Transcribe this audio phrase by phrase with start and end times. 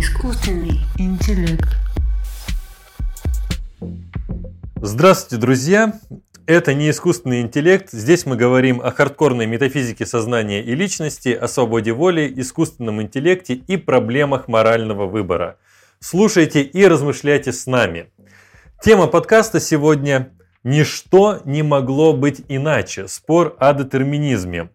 [0.00, 1.68] Искусственный интеллект.
[4.80, 6.00] Здравствуйте, друзья!
[6.46, 7.90] Это не искусственный интеллект.
[7.90, 13.76] Здесь мы говорим о хардкорной метафизике сознания и личности, о свободе воли, искусственном интеллекте и
[13.76, 15.58] проблемах морального выбора.
[15.98, 18.10] Слушайте и размышляйте с нами.
[18.82, 20.32] Тема подкаста сегодня
[20.64, 23.06] «Ничто не могло быть иначе.
[23.06, 24.70] Спор о детерминизме».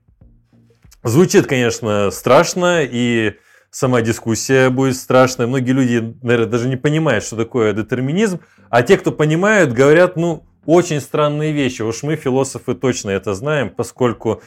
[1.02, 3.38] Звучит, конечно, страшно, и
[3.76, 5.48] сама дискуссия будет страшная.
[5.48, 8.40] Многие люди, наверное, даже не понимают, что такое детерминизм.
[8.70, 11.82] А те, кто понимают, говорят, ну, очень странные вещи.
[11.82, 14.42] Уж мы, философы, точно это знаем, поскольку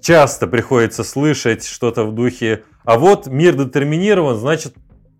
[0.00, 4.76] часто приходится слышать что-то в духе «а вот мир детерминирован, значит,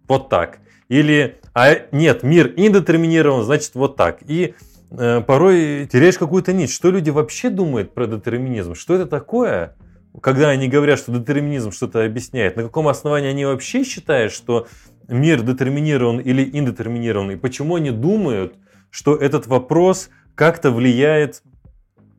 [0.06, 0.58] вот так».
[0.88, 4.20] Или «а нет, мир индетерминирован, значит, вот так».
[4.28, 4.54] И
[4.92, 6.70] э, порой теряешь какую-то нить.
[6.70, 8.76] Что люди вообще думают про детерминизм?
[8.76, 9.74] Что это такое?
[10.20, 14.66] Когда они говорят, что детерминизм что-то объясняет, на каком основании они вообще считают, что
[15.08, 18.54] мир детерминирован или индетерминирован, и почему они думают,
[18.90, 21.42] что этот вопрос как-то влияет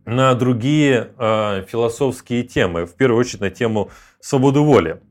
[0.06, 5.02] на другие э, философские темы, в первую очередь на тему свободы воли.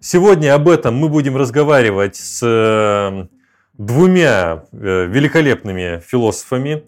[0.00, 3.26] Сегодня об этом мы будем разговаривать с э,
[3.76, 6.84] двумя э, великолепными философами,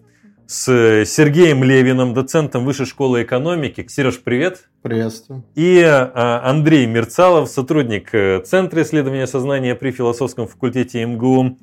[0.51, 3.85] с Сергеем Левиным, доцентом Высшей школы экономики.
[3.87, 4.67] Сереж, привет.
[4.81, 5.45] Приветствую.
[5.55, 11.57] И а, Андрей Мерцалов, сотрудник э, Центра исследования сознания при философском факультете МГУ.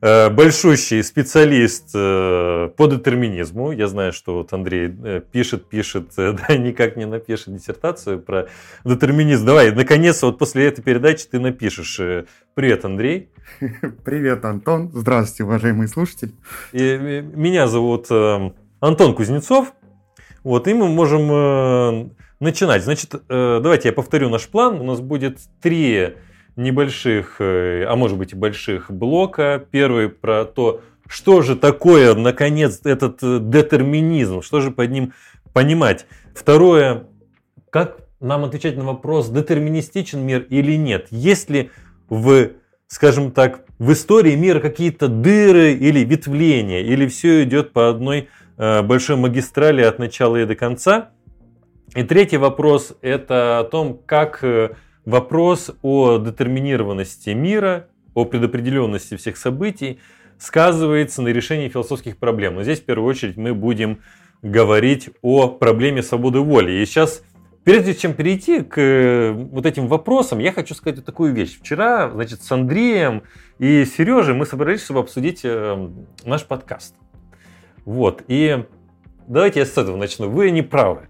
[0.00, 3.72] Э, большущий специалист э, по детерминизму.
[3.72, 4.94] Я знаю, что вот Андрей
[5.32, 8.48] пишет, пишет, да, никак не напишет диссертацию про
[8.84, 9.44] детерминизм.
[9.44, 12.00] Давай, наконец, вот после этой передачи ты напишешь.
[12.54, 13.30] Привет, Андрей.
[14.04, 14.90] Привет, Антон.
[14.94, 16.32] Здравствуйте, уважаемые слушатели.
[16.72, 18.08] И, меня зовут
[18.80, 19.72] Антон Кузнецов.
[20.44, 22.84] Вот, и мы можем начинать.
[22.84, 24.80] Значит, давайте я повторю наш план.
[24.80, 26.14] У нас будет три
[26.58, 29.64] небольших, э, а может быть и больших блока.
[29.70, 35.12] Первый про то, что же такое, наконец, этот э, детерминизм, что же под ним
[35.52, 36.06] понимать.
[36.34, 37.04] Второе,
[37.70, 41.06] как нам отвечать на вопрос, детерминистичен мир или нет.
[41.10, 41.70] Есть ли
[42.08, 42.50] в,
[42.88, 48.82] скажем так, в истории мира какие-то дыры или ветвления, или все идет по одной э,
[48.82, 51.10] большой магистрали от начала и до конца.
[51.94, 54.42] И третий вопрос– это о том, как
[55.08, 60.00] вопрос о детерминированности мира, о предопределенности всех событий
[60.38, 62.56] сказывается на решении философских проблем.
[62.56, 64.00] Но здесь в первую очередь мы будем
[64.42, 66.72] говорить о проблеме свободы воли.
[66.72, 67.24] И сейчас,
[67.64, 71.58] прежде чем перейти к э, вот этим вопросам, я хочу сказать вот такую вещь.
[71.58, 73.22] Вчера, значит, с Андреем
[73.58, 75.88] и Сережей мы собрались, чтобы обсудить э,
[76.24, 76.94] наш подкаст.
[77.86, 78.64] Вот, и
[79.26, 80.28] давайте я с этого начну.
[80.28, 81.08] Вы не правы.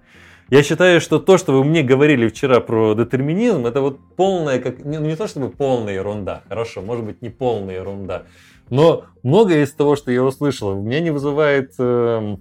[0.50, 4.82] Я считаю, что то, что вы мне говорили вчера про детерминизм, это вот полная, как,
[4.82, 8.22] не, не то чтобы полная ерунда, хорошо, может быть не полная ерунда,
[8.70, 12.36] но многое из того, что я услышал, у меня не вызывает э,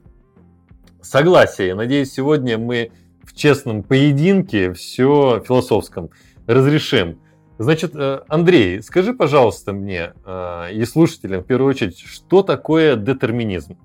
[1.02, 1.76] согласия.
[1.76, 2.92] Надеюсь, сегодня мы
[3.24, 6.10] в честном поединке все философском
[6.46, 7.20] разрешим.
[7.58, 13.78] Значит, э, Андрей, скажи, пожалуйста, мне э, и слушателям в первую очередь, что такое детерминизм?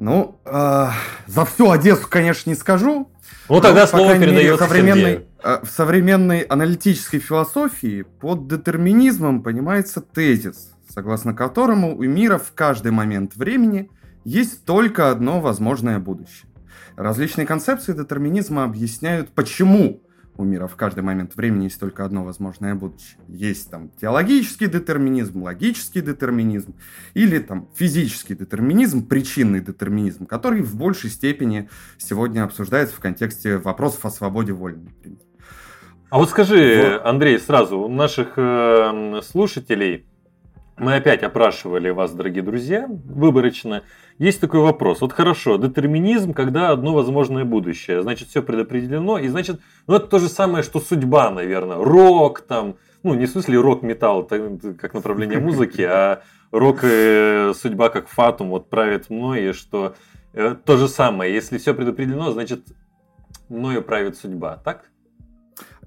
[0.00, 0.86] Ну, э,
[1.26, 3.12] за всю Одессу, конечно, не скажу.
[3.50, 11.34] Ну, тогда слово передается современной, э, В современной аналитической философии под детерминизмом понимается тезис, согласно
[11.34, 13.90] которому у мира в каждый момент времени
[14.24, 16.50] есть только одно возможное будущее.
[16.96, 20.00] Различные концепции детерминизма объясняют, почему
[20.40, 23.18] у мира в каждый момент времени есть только одно возможное будущее.
[23.28, 26.74] Есть там теологический детерминизм, логический детерминизм
[27.14, 31.68] или там физический детерминизм, причинный детерминизм, который в большей степени
[31.98, 35.18] сегодня обсуждается в контексте вопросов о свободе воли, например.
[36.08, 37.06] А вот скажи, вот.
[37.06, 40.06] Андрей, сразу у наших э, слушателей
[40.80, 43.82] мы опять опрашивали вас, дорогие друзья, выборочно.
[44.18, 45.02] Есть такой вопрос.
[45.02, 48.02] Вот хорошо, детерминизм, когда одно возможное будущее.
[48.02, 49.18] Значит, все предопределено.
[49.18, 51.76] И значит, ну это то же самое, что судьба, наверное.
[51.76, 58.08] Рок там, ну не в смысле рок-металл, как направление музыки, а рок и судьба как
[58.08, 59.94] фатум вот правит мной, и что
[60.32, 61.32] э, то же самое.
[61.34, 62.64] Если все предопределено, значит,
[63.50, 64.86] мною правит судьба, так?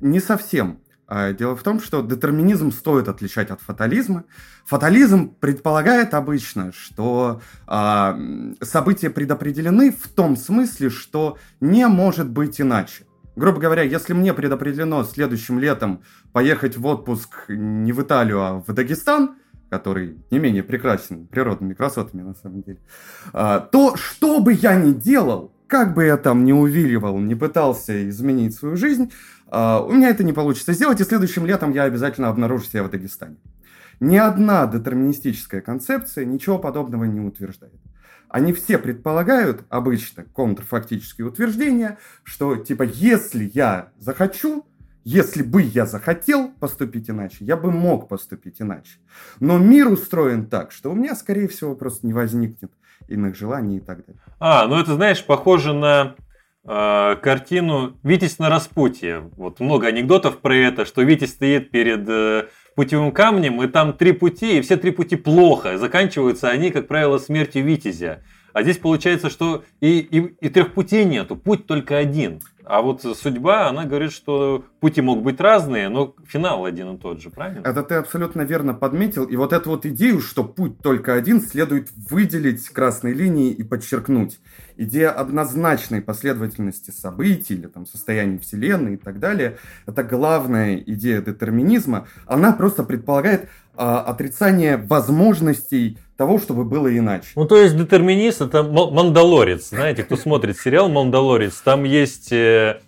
[0.01, 0.79] Не совсем.
[1.15, 4.23] А, дело в том, что детерминизм стоит отличать от фатализма.
[4.65, 13.05] Фатализм предполагает обычно, что э, события предопределены в том смысле, что не может быть иначе.
[13.35, 16.01] Грубо говоря, если мне предопределено следующим летом
[16.31, 19.35] поехать в отпуск не в Италию, а в Дагестан,
[19.69, 22.79] который не менее прекрасен природными красотами на самом деле,
[23.33, 28.09] э, то что бы я ни делал, как бы я там не увиливал, не пытался
[28.09, 29.11] изменить свою жизнь,
[29.53, 33.37] у меня это не получится сделать, и следующим летом я обязательно обнаружу себя в Дагестане.
[33.99, 37.79] Ни одна детерминистическая концепция ничего подобного не утверждает.
[38.27, 44.65] Они все предполагают, обычно, контрфактические утверждения, что типа если я захочу,
[45.03, 48.97] если бы я захотел поступить иначе, я бы мог поступить иначе.
[49.39, 52.71] Но мир устроен так, что у меня, скорее всего, просто не возникнет
[53.07, 54.21] иных желаний и так далее.
[54.39, 56.15] А, ну это, знаешь, похоже на
[56.65, 59.29] э, картину «Витязь на распутье».
[59.37, 64.11] Вот много анекдотов про это, что Витязь стоит перед э, путевым камнем, и там три
[64.11, 65.77] пути, и все три пути плохо.
[65.77, 68.23] Заканчиваются они, как правило, смертью Витязя.
[68.53, 72.39] А здесь получается, что и, и, и трех путей нету, путь только один.
[72.65, 77.21] А вот судьба, она говорит, что пути могут быть разные, но финал один и тот
[77.21, 77.67] же, правильно?
[77.67, 79.25] Это ты абсолютно верно подметил.
[79.25, 84.39] И вот эту вот идею, что путь только один, следует выделить красной линией и подчеркнуть.
[84.77, 92.07] Идея однозначной последовательности событий или там состояний Вселенной и так далее, это главная идея детерминизма.
[92.25, 97.29] Она просто предполагает отрицание возможностей того, чтобы было иначе.
[97.35, 99.69] Ну, то есть детерминист это мандалорец.
[99.69, 102.81] Знаете, кто смотрит сериал Мандалорец, там есть э,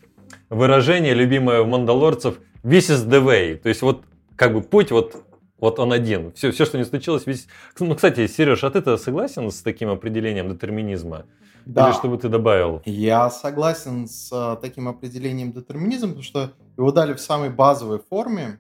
[0.50, 3.56] выражение, любимое у мандалорцев, this is the way.
[3.56, 4.04] То есть вот
[4.36, 5.24] как бы путь вот
[5.58, 6.32] вот он один.
[6.34, 7.48] Все, все, что не случилось, весь...
[7.80, 11.26] Ну, кстати, Сереж, а ты-то согласен с таким определением детерминизма?
[11.66, 11.90] Да.
[11.90, 12.82] Или что бы ты добавил?
[12.86, 18.60] Я согласен с э, таким определением детерминизма, потому что его дали в самой базовой форме.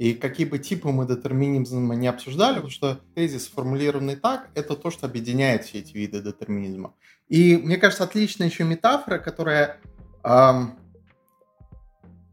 [0.00, 4.90] И какие бы типы мы детерминизма не обсуждали, потому что тезис, сформулированный так, это то,
[4.90, 6.94] что объединяет все эти виды детерминизма.
[7.28, 9.78] И мне кажется, отличная еще метафора, которая
[10.24, 10.78] эм,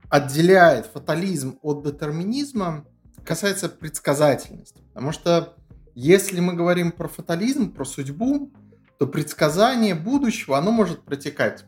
[0.10, 2.86] отделяет фатализм от детерминизма,
[3.26, 4.82] касается предсказательности.
[4.94, 5.58] Потому что
[5.94, 8.50] если мы говорим про фатализм, про судьбу,
[8.98, 11.66] то предсказание будущего, оно может протекать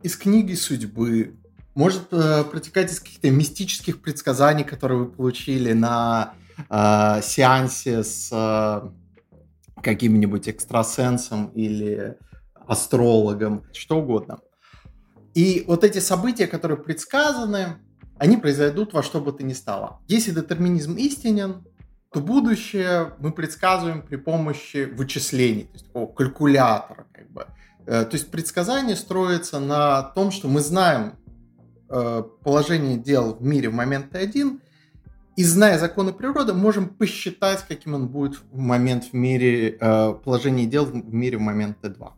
[0.00, 1.34] из книги судьбы,
[1.74, 6.34] может э, протекать из каких-то мистических предсказаний, которые вы получили на
[6.70, 8.88] э, сеансе с э,
[9.82, 12.16] каким-нибудь экстрасенсом или
[12.66, 14.38] астрологом, что угодно.
[15.34, 17.76] И вот эти события, которые предсказаны,
[18.18, 20.00] они произойдут во что бы то ни стало.
[20.06, 21.64] Если детерминизм истинен,
[22.12, 27.06] то будущее мы предсказываем при помощи вычислений, то есть такого калькулятора.
[27.12, 27.46] Как бы.
[27.86, 31.14] Э, то есть предсказание строится на том, что мы знаем
[32.42, 34.58] положение дел в мире в момент Т1,
[35.36, 40.66] и зная законы природы, можем посчитать, каким он будет в момент в мире, э, положение
[40.66, 42.10] дел в мире в момент Т2.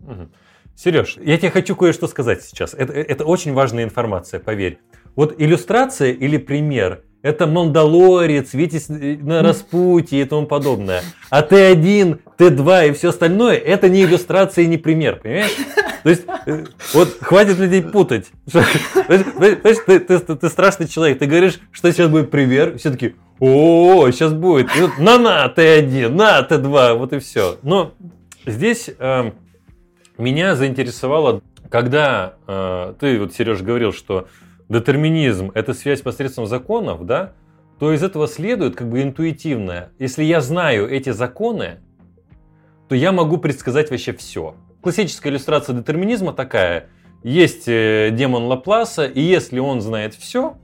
[0.00, 0.28] Угу.
[0.76, 2.74] Сереж, я тебе хочу кое-что сказать сейчас.
[2.74, 4.78] Это, это очень важная информация, поверь.
[5.16, 11.02] Вот иллюстрация или пример– это Мандалорец, Витязь на распутье и тому подобное.
[11.28, 15.54] А Т1, Т2 и все остальное– это не иллюстрация и не пример, понимаешь?
[16.02, 16.64] То есть, э,
[16.94, 18.26] вот хватит людей путать.
[18.46, 21.18] Знаешь, ты, ты, ты, ты страшный человек.
[21.18, 22.78] Ты говоришь, что сейчас будет пример.
[22.78, 24.74] Все таки о, сейчас будет.
[24.76, 27.58] И вот, на, на, Т1, на, Т2, вот и все.
[27.62, 27.92] Но
[28.46, 29.32] здесь э,
[30.16, 34.26] меня заинтересовало, когда э, ты, вот, Сереж, говорил, что
[34.70, 37.34] детерминизм– это связь посредством законов, да,
[37.78, 39.90] то из этого следует как бы интуитивное.
[39.98, 41.80] Если я знаю эти законы,
[42.88, 44.54] то я могу предсказать вообще все.
[44.80, 46.88] Классическая иллюстрация детерминизма такая.
[47.22, 50.56] Есть э, демон Лапласа, и если он знает все,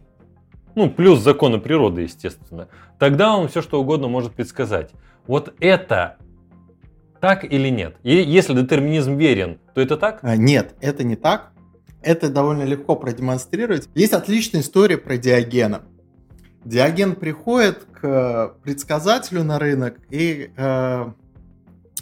[0.74, 4.90] ну, плюс законы природы, естественно, тогда он все что угодно может предсказать.
[5.26, 6.16] Вот это
[7.20, 7.96] так или нет?
[8.02, 10.20] И если детерминизм верен, то это так?
[10.22, 11.52] А, нет, это не так.
[12.06, 13.88] Это довольно легко продемонстрировать.
[13.96, 15.82] Есть отличная история про Диогена.
[16.64, 21.12] Диоген приходит к предсказателю на рынок и э,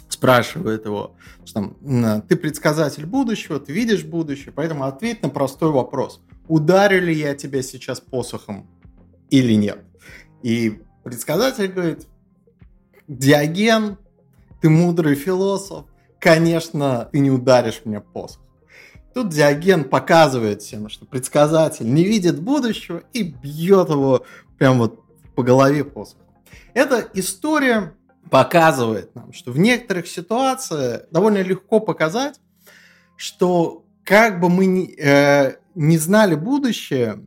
[0.07, 6.21] спрашивает его, что там, ты предсказатель будущего, ты видишь будущее, поэтому ответь на простой вопрос.
[6.47, 8.69] Ударю ли я тебя сейчас посохом
[9.31, 9.79] или нет?
[10.43, 12.05] И предсказатель говорит,
[13.07, 13.97] Диоген,
[14.61, 15.87] ты мудрый философ,
[16.19, 18.44] конечно, ты не ударишь меня посох.
[19.15, 24.25] Тут Диоген показывает всем, что предсказатель не видит будущего и бьет его
[24.57, 24.99] прям вот
[25.35, 26.25] по голове посохом.
[26.73, 27.93] Это история
[28.29, 32.41] показывает нам, что в некоторых ситуациях довольно легко показать,
[33.15, 37.25] что как бы мы ни, э, не знали будущее,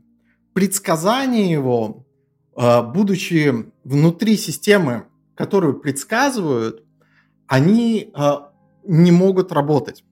[0.52, 2.04] предсказание его,
[2.54, 6.84] э, будучи внутри системы, которую предсказывают,
[7.46, 8.32] они э,
[8.84, 10.04] не могут работать.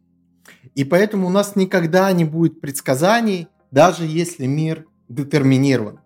[0.76, 6.00] И поэтому у нас никогда не будет предсказаний, даже если мир детерминирован.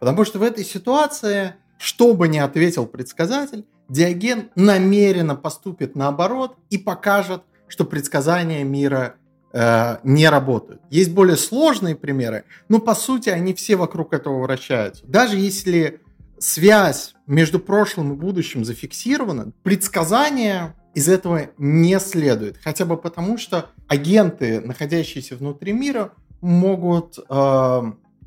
[0.00, 6.76] Потому что в этой ситуации, что бы ни ответил предсказатель, Диоген намеренно поступит наоборот и
[6.76, 9.14] покажет, что предсказания мира
[9.52, 10.82] э, не работают.
[10.90, 15.04] Есть более сложные примеры, но по сути они все вокруг этого вращаются.
[15.06, 16.00] Даже если
[16.38, 22.56] связь между прошлым и будущим зафиксирована, предсказания из этого не следует.
[22.56, 27.82] Хотя бы потому, что агенты, находящиеся внутри мира, могут э,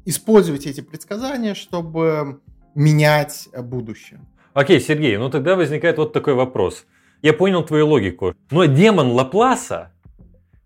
[0.05, 2.41] использовать эти предсказания, чтобы
[2.75, 4.19] менять будущее.
[4.53, 6.85] Окей, Сергей, ну тогда возникает вот такой вопрос.
[7.23, 8.35] Я понял твою логику.
[8.51, 9.91] Но демон Лапласа,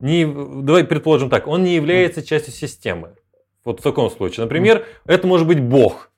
[0.01, 3.15] не, давай предположим так, он не является частью системы.
[3.63, 4.43] Вот в таком случае.
[4.43, 6.11] Например, это может быть бог,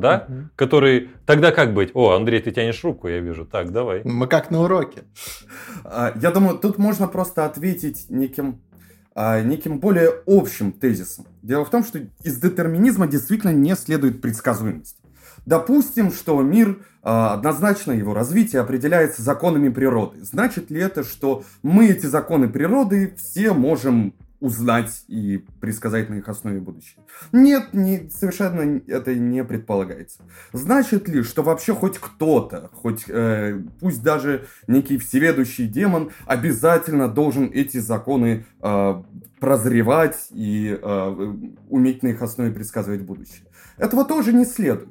[0.00, 0.34] да, угу.
[0.56, 1.90] который тогда как быть?
[1.94, 3.44] О, Андрей, ты тянешь руку, я вижу.
[3.44, 4.02] Так, давай.
[4.04, 5.04] Мы как на уроке.
[5.84, 8.60] А, я думаю, тут можно просто ответить неким
[9.20, 11.26] а, неким более общим тезисом.
[11.42, 14.96] Дело в том, что из детерминизма действительно не следует предсказуемость.
[15.44, 20.22] Допустим, что мир, а, однозначно его развитие определяется законами природы.
[20.22, 26.28] Значит ли это, что мы эти законы природы все можем узнать и предсказать на их
[26.28, 27.04] основе будущее.
[27.32, 30.22] Нет, не, совершенно это не предполагается.
[30.52, 37.50] Значит ли, что вообще хоть кто-то, хоть э, пусть даже некий всеведущий демон, обязательно должен
[37.52, 39.02] эти законы э,
[39.40, 41.34] прозревать и э,
[41.68, 43.46] уметь на их основе предсказывать будущее?
[43.76, 44.88] Этого тоже не следует.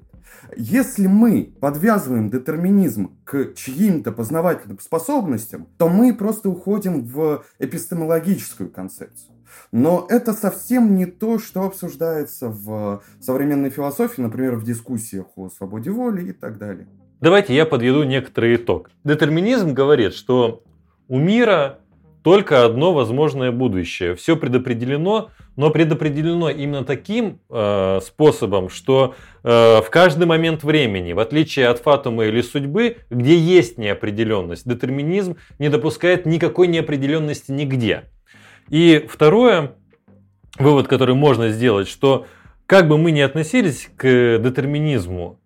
[0.55, 9.36] Если мы подвязываем детерминизм к чьим-то познавательным способностям, то мы просто уходим в эпистемологическую концепцию.
[9.71, 15.91] Но это совсем не то, что обсуждается в современной философии, например, в дискуссиях о свободе
[15.91, 16.87] воли и так далее.
[17.19, 18.91] Давайте я подведу некоторый итог.
[19.03, 20.63] Детерминизм говорит, что
[21.07, 21.79] у мира
[22.27, 24.13] только одно возможное будущее.
[24.15, 31.19] Все предопределено, но предопределено именно таким э, способом, что э, в каждый момент времени, в
[31.19, 38.03] отличие от фатума или судьбы, где есть неопределенность, детерминизм не допускает никакой неопределенности нигде.
[38.69, 39.75] И второе,
[40.57, 42.25] вывод, который можно сделать, что
[42.65, 45.39] как бы мы ни относились к детерминизму,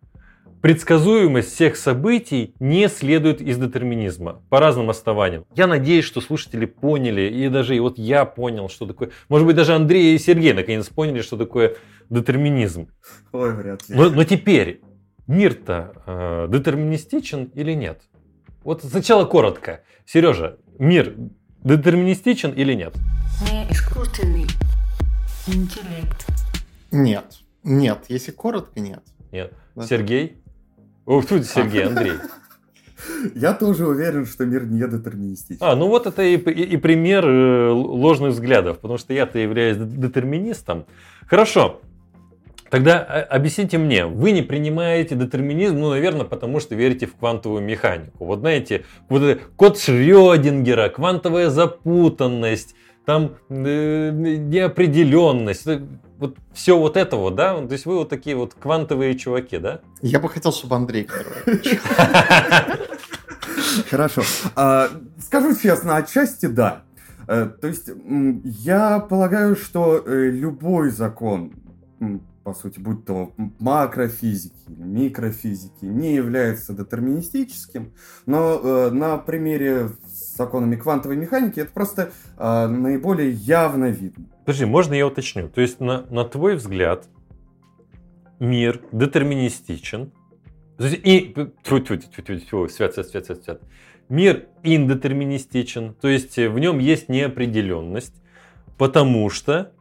[0.61, 5.45] предсказуемость всех событий не следует из детерминизма по разным основаниям.
[5.55, 9.11] Я надеюсь, что слушатели поняли, и даже и вот я понял, что такое.
[9.29, 11.75] Может быть, даже Андрей и Сергей наконец поняли, что такое
[12.09, 12.89] детерминизм.
[13.31, 13.95] Ой, вряд ли.
[13.95, 14.81] Но, но теперь
[15.27, 18.01] мир-то э, детерминистичен или нет?
[18.63, 19.81] Вот сначала коротко.
[20.05, 21.15] Сережа, мир
[21.63, 22.95] детерминистичен или нет?
[23.51, 24.47] Неискусственный
[25.47, 26.25] интеллект.
[26.91, 27.25] Нет.
[27.63, 28.05] Нет.
[28.09, 29.03] Если коротко, нет.
[29.31, 29.53] Нет.
[29.75, 29.83] Да.
[29.83, 30.37] Сергей?
[31.05, 32.13] О, тут Сергей, Андрей.
[33.33, 35.57] Я тоже уверен, что мир не детерминистичен.
[35.59, 39.77] А, ну вот это и, и, и пример э, ложных взглядов, потому что я-то являюсь
[39.77, 40.85] детерминистом.
[41.27, 41.81] Хорошо.
[42.71, 47.61] Тогда а, объясните мне, вы не принимаете детерминизм, ну, наверное, потому что верите в квантовую
[47.61, 48.25] механику.
[48.25, 52.73] Вот знаете, вот это код Шрёдингера, квантовая запутанность,
[53.05, 55.67] там э, неопределенность,
[56.17, 57.55] вот все вот это вот, да?
[57.55, 59.81] То есть вы вот такие вот квантовые чуваки, да?
[60.01, 61.09] Я бы хотел, чтобы Андрей
[63.89, 64.21] Хорошо.
[64.55, 64.87] А,
[65.19, 66.83] скажу честно, отчасти да.
[67.27, 67.89] Э, то есть
[68.45, 71.51] я полагаю, что э, любой закон
[72.43, 77.93] по сути, будь то макрофизики микрофизики, не является детерминистическим,
[78.25, 84.25] но э, на примере с законами квантовой механики это просто э, наиболее явно видно.
[84.45, 85.49] Подожди, можно я уточню?
[85.49, 87.07] То есть, на, на твой взгляд,
[88.39, 90.11] мир детерминистичен,
[90.79, 91.33] и,
[91.63, 93.61] тьфу, тьфу, тьфу, тьфу, тьфу, свят, свят, свят, свят, свят.
[94.09, 98.15] Мир индетерминистичен, то есть в нем есть неопределенность,
[98.77, 99.73] потому что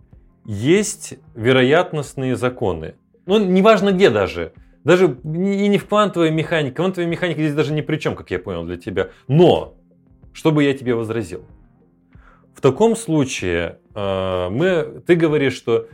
[0.51, 2.97] есть вероятностные законы.
[3.25, 4.53] Ну, неважно где даже.
[4.83, 6.75] Даже и не в квантовой механике.
[6.75, 9.11] Квантовая механика здесь даже ни при чем, как я понял, для тебя.
[9.29, 9.77] Но,
[10.33, 11.45] чтобы я тебе возразил.
[12.53, 15.87] В таком случае э, мы, ты говоришь, что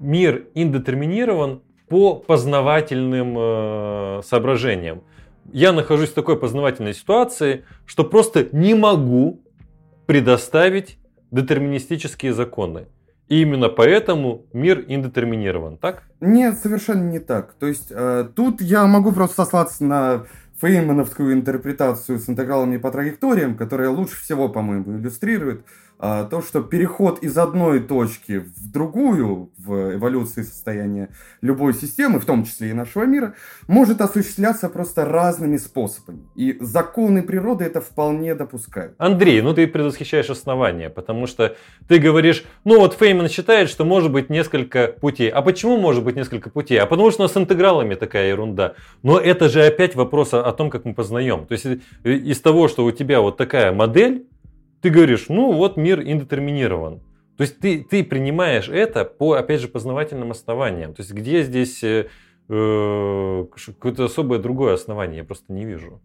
[0.00, 5.02] мир индетерминирован по познавательным э, соображениям.
[5.52, 9.42] Я нахожусь в такой познавательной ситуации, что просто не могу
[10.06, 10.96] предоставить
[11.30, 12.86] детерминистические законы.
[13.28, 16.04] И именно поэтому мир индетерминирован, так?
[16.20, 17.52] Нет, совершенно не так.
[17.54, 20.24] То есть э, тут я могу просто сослаться на
[20.60, 25.64] феймановскую интерпретацию с интегралами по траекториям, которая лучше всего, по-моему, иллюстрирует
[25.98, 31.08] то, что переход из одной точки в другую в эволюции состояния
[31.40, 33.34] любой системы, в том числе и нашего мира,
[33.66, 36.20] может осуществляться просто разными способами.
[36.36, 38.94] И законы природы это вполне допускают.
[38.98, 41.56] Андрей, ну ты предвосхищаешь основания, потому что
[41.88, 45.28] ты говоришь, ну вот Фейман считает, что может быть несколько путей.
[45.30, 46.78] А почему может быть несколько путей?
[46.80, 48.74] А потому что у нас с интегралами такая ерунда.
[49.02, 51.46] Но это же опять вопрос о том, как мы познаем.
[51.46, 54.26] То есть э, из того, что у тебя вот такая модель,
[54.80, 57.00] ты говоришь, ну вот мир индетерминирован.
[57.36, 60.94] То есть ты, ты принимаешь это по, опять же, познавательным основаниям.
[60.94, 62.08] То есть где здесь э,
[62.48, 66.02] э, какое-то особое другое основание, я просто не вижу.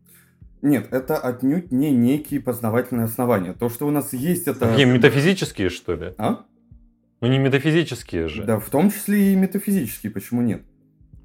[0.61, 3.53] Нет, это отнюдь не некие познавательные основания.
[3.53, 4.69] То, что у нас есть, это...
[4.69, 6.13] Какие метафизические, что ли?
[6.17, 6.45] А?
[7.19, 8.43] Ну не метафизические же.
[8.43, 10.61] Да, в том числе и метафизические, почему нет?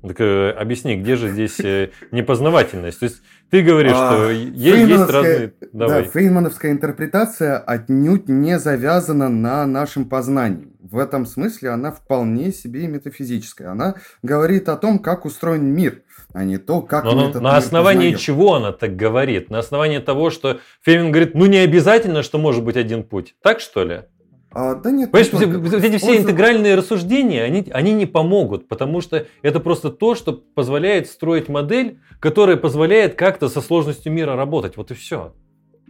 [0.02, 3.00] Так э, объясни, где же здесь э, непознавательность?
[3.00, 5.52] То есть ты говоришь, А, что есть, есть разные...
[5.73, 6.05] Давай.
[6.05, 10.69] Да, фейнмановская интерпретация отнюдь не завязана на нашем познании.
[10.81, 13.71] В этом смысле она вполне себе метафизическая.
[13.71, 16.02] Она говорит о том, как устроен мир,
[16.33, 18.19] а не то, как Но мы на, этот на мир основании познаем.
[18.19, 19.50] чего она так говорит?
[19.50, 23.35] На основании того, что Фемин говорит, ну не обязательно, что может быть один путь.
[23.43, 24.02] Так что ли?
[24.50, 25.59] А, да нет, Понимаешь, не только.
[25.59, 30.14] вот эти все Он интегральные рассуждения, они, они не помогут, потому что это просто то,
[30.14, 34.76] что позволяет строить модель, которая позволяет как-то со сложностью мира работать.
[34.76, 35.35] Вот и все.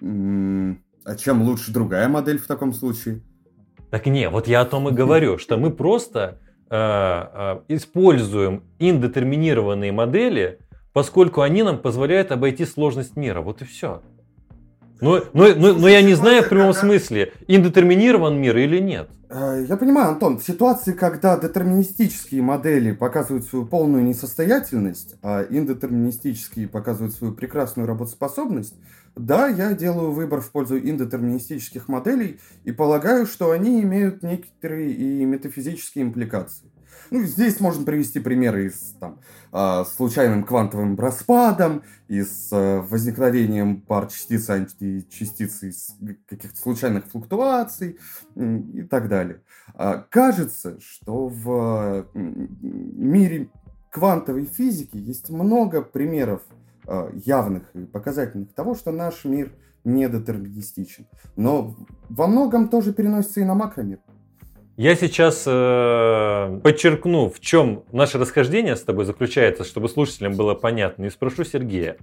[0.00, 3.22] А чем лучше другая модель в таком случае?
[3.90, 6.38] Так не, вот я о том и говорю, что мы просто
[6.68, 10.58] э, э, используем индетерминированные модели,
[10.92, 13.40] поскольку они нам позволяют обойти сложность мира.
[13.40, 14.02] Вот и все.
[15.00, 19.08] Но, но, но, но я не знаю в прямом смысле, индетерминирован мир или нет.
[19.30, 26.66] Э, Я понимаю, Антон, в ситуации, когда детерминистические модели показывают свою полную несостоятельность, а индетерминистические
[26.68, 28.74] показывают свою прекрасную работоспособность,
[29.14, 35.24] да, я делаю выбор в пользу индетерминистических моделей и полагаю, что они имеют некоторые и
[35.24, 36.70] метафизические импликации.
[37.10, 39.18] Ну, здесь можно привести примеры и с там,
[39.52, 45.96] а, случайным квантовым распадом, и с а, возникновением пар частиц и античастиц из
[46.28, 47.98] каких-то случайных флуктуаций
[48.36, 49.40] м, и так далее.
[49.74, 53.50] А, Кажется, что в а, м, мире
[53.90, 56.42] квантовой физики есть много примеров
[56.86, 59.52] а, явных и показательных того, что наш мир
[59.84, 61.06] недетерминистичен.
[61.36, 61.76] Но
[62.08, 63.98] во многом тоже переносится и на макромир.
[64.78, 71.06] Я сейчас э, подчеркну, в чем наше расхождение с тобой заключается, чтобы слушателям было понятно,
[71.06, 71.96] и спрошу Сергея.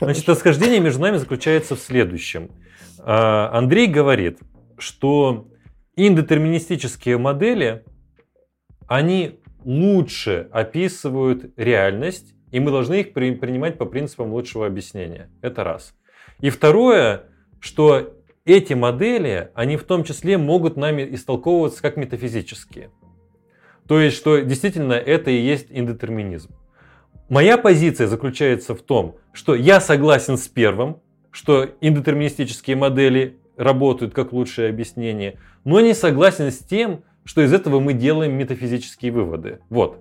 [0.00, 2.52] Значит, расхождение между нами заключается в следующем.
[3.00, 4.38] Э, Андрей говорит,
[4.78, 5.48] что
[5.96, 7.82] индетерминистические модели,
[8.86, 15.30] они лучше описывают реальность, и мы должны их при- принимать по принципам лучшего объяснения.
[15.42, 15.96] Это раз.
[16.38, 17.24] И второе,
[17.58, 22.90] что эти модели, они в том числе могут нами истолковываться как метафизические.
[23.88, 26.50] То есть, что действительно это и есть индетерминизм.
[27.28, 34.32] Моя позиция заключается в том, что я согласен с первым, что индетерминистические модели работают как
[34.32, 39.60] лучшее объяснение, но не согласен с тем, что из этого мы делаем метафизические выводы.
[39.70, 39.98] Вот.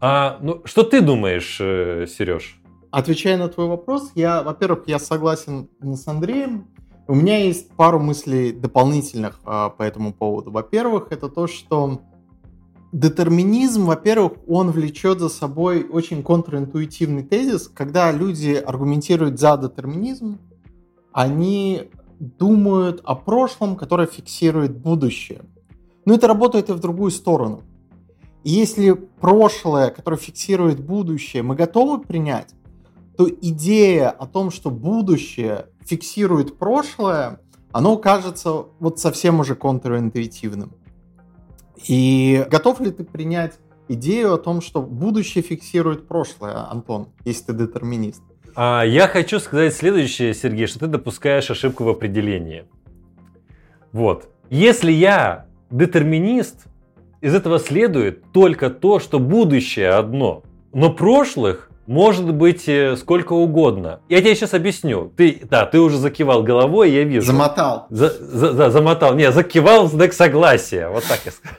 [0.00, 2.60] А, ну, что ты думаешь, э, Сереж?
[2.90, 6.68] Отвечая на твой вопрос, я, во-первых, я согласен с Андреем.
[7.08, 10.50] У меня есть пару мыслей дополнительных а, по этому поводу.
[10.50, 12.00] Во-первых, это то, что
[12.90, 17.68] детерминизм, во-первых, он влечет за собой очень контринтуитивный тезис.
[17.68, 20.38] Когда люди аргументируют за детерминизм,
[21.12, 25.42] они думают о прошлом, которое фиксирует будущее.
[26.06, 27.62] Но это работает и в другую сторону.
[28.42, 32.54] И если прошлое, которое фиксирует будущее, мы готовы принять,
[33.16, 37.40] то идея о том, что будущее фиксирует прошлое,
[37.72, 40.72] оно кажется вот совсем уже контринтуитивным.
[41.88, 43.54] И готов ли ты принять
[43.88, 48.22] идею о том, что будущее фиксирует прошлое, Антон, если ты детерминист?
[48.54, 52.64] А, я хочу сказать следующее, Сергей, что ты допускаешь ошибку в определении.
[53.92, 54.28] Вот.
[54.50, 56.66] Если я детерминист,
[57.20, 64.00] из этого следует только то, что будущее одно, но прошлых может быть э, сколько угодно.
[64.08, 65.12] Я тебе сейчас объясню.
[65.16, 67.26] Ты, да, ты уже закивал головой, я вижу.
[67.26, 67.86] Замотал.
[67.90, 69.14] За- за- да, замотал.
[69.14, 70.88] Не, закивал в знак согласия.
[70.88, 71.54] Вот так я скажу.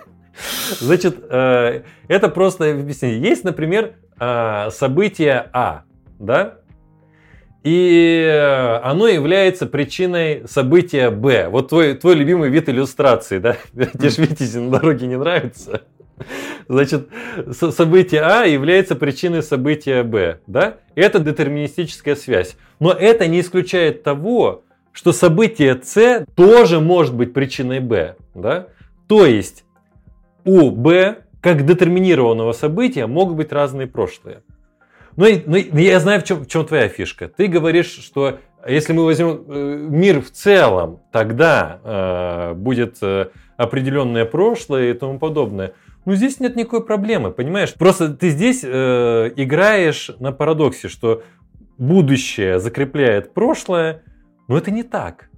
[0.80, 3.20] Значит, э, это просто объяснение.
[3.20, 5.82] Есть, например, э, событие А,
[6.18, 6.54] да?
[7.62, 11.48] И э, оно является причиной события Б.
[11.50, 13.56] Вот твой, твой любимый вид иллюстрации, да?
[13.74, 15.82] Тебе ж Витязи на дороге не нравится.
[16.70, 17.08] Значит,
[17.50, 20.76] со- событие А является причиной события Б, да?
[20.94, 22.56] Это детерминистическая связь.
[22.78, 28.68] Но это не исключает того, что событие С тоже может быть причиной Б, да?
[29.08, 29.64] То есть
[30.44, 34.42] у Б как детерминированного события могут быть разные прошлые.
[35.16, 37.26] Но, и- и- но я знаю, в чем, в чем твоя фишка.
[37.26, 44.24] Ты говоришь, что если мы возьмем э, мир в целом, тогда э, будет э, определенное
[44.24, 45.72] прошлое и тому подобное.
[46.06, 47.74] Ну, здесь нет никакой проблемы, понимаешь?
[47.74, 51.22] Просто ты здесь э, играешь на парадоксе, что
[51.76, 54.02] будущее закрепляет прошлое,
[54.48, 55.30] но это не так.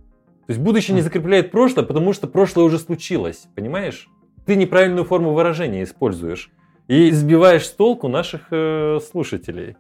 [0.47, 4.09] То есть будущее не закрепляет прошлое, потому что прошлое уже случилось, понимаешь?
[4.47, 6.51] Ты неправильную форму выражения используешь.
[6.89, 9.77] и сбиваешь с толку наших э, слушателей.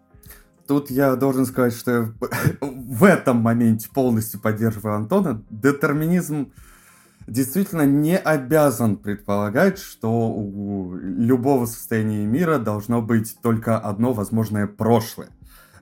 [0.68, 2.12] Тут я должен сказать, что
[2.60, 5.42] в этом моменте полностью поддерживаю Антона.
[5.50, 6.52] Детерминизм
[7.26, 15.28] действительно не обязан предполагать, что у любого состояния мира должно быть только одно возможное прошлое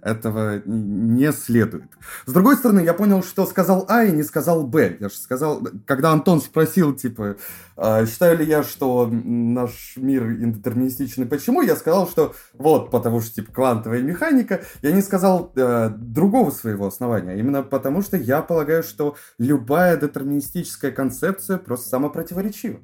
[0.03, 1.85] этого не следует.
[2.27, 4.97] С другой стороны, я понял, что сказал А и не сказал Б.
[5.01, 7.37] Я же сказал, когда Антон спросил, типа,
[7.77, 13.35] «А считаю ли я, что наш мир индетерминистичный, почему, я сказал, что вот, потому что,
[13.35, 14.63] типа, квантовая механика.
[14.83, 20.91] Я не сказал э, другого своего основания, именно потому что я полагаю, что любая детерминистическая
[20.91, 22.81] концепция просто самопротиворечива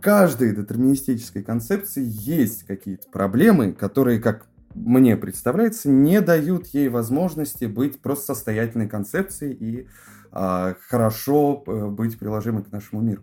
[0.00, 8.00] каждой детерминистической концепции есть какие-то проблемы, которые, как мне представляется, не дают ей возможности быть
[8.00, 9.86] просто состоятельной концепцией и
[10.32, 13.22] э, хорошо быть приложимой к нашему миру.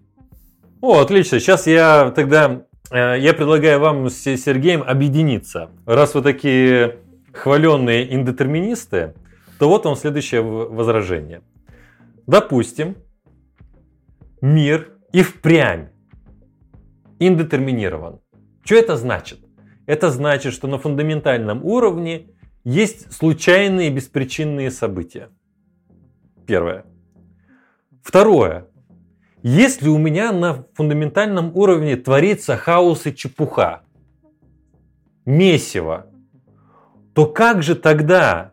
[0.81, 1.39] О, отлично.
[1.39, 5.69] Сейчас я тогда э, я предлагаю вам с Сергеем объединиться.
[5.85, 6.97] Раз вы такие
[7.31, 9.13] хваленные индетерминисты,
[9.59, 11.41] то вот вам следующее возражение.
[12.27, 12.95] Допустим,
[14.41, 15.89] мир и впрямь
[17.19, 18.19] индетерминирован.
[18.63, 19.39] Что это значит?
[19.85, 22.27] Это значит, что на фундаментальном уровне
[22.63, 25.29] есть случайные беспричинные события.
[26.45, 26.85] Первое.
[28.01, 28.67] Второе.
[29.41, 33.81] Если у меня на фундаментальном уровне творится хаос и чепуха,
[35.25, 36.07] месиво,
[37.13, 38.51] то как же тогда?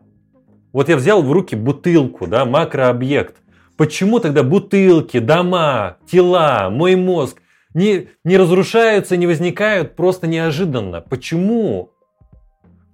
[0.73, 3.37] Вот я взял в руки бутылку, да, макрообъект.
[3.77, 7.40] Почему тогда бутылки, дома, тела, мой мозг
[7.73, 11.01] не, не разрушаются, не возникают просто неожиданно.
[11.01, 11.91] Почему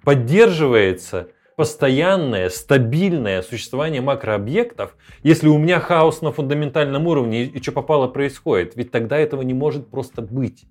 [0.04, 7.72] поддерживается постоянное, стабильное существование макрообъектов, если у меня хаос на фундаментальном уровне и, и что
[7.72, 8.76] попало происходит?
[8.76, 10.66] Ведь тогда этого не может просто быть.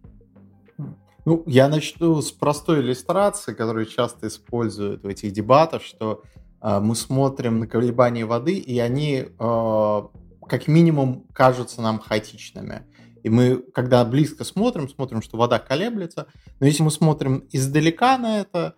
[1.24, 6.22] Ну, я начну с простой иллюстрации, которую часто используют в этих дебатах, что
[6.62, 10.02] э, мы смотрим на колебания воды, и они э,
[10.46, 12.82] как минимум кажутся нам хаотичными.
[13.26, 16.28] И мы, когда близко смотрим, смотрим, что вода колеблется.
[16.60, 18.76] Но если мы смотрим издалека на это,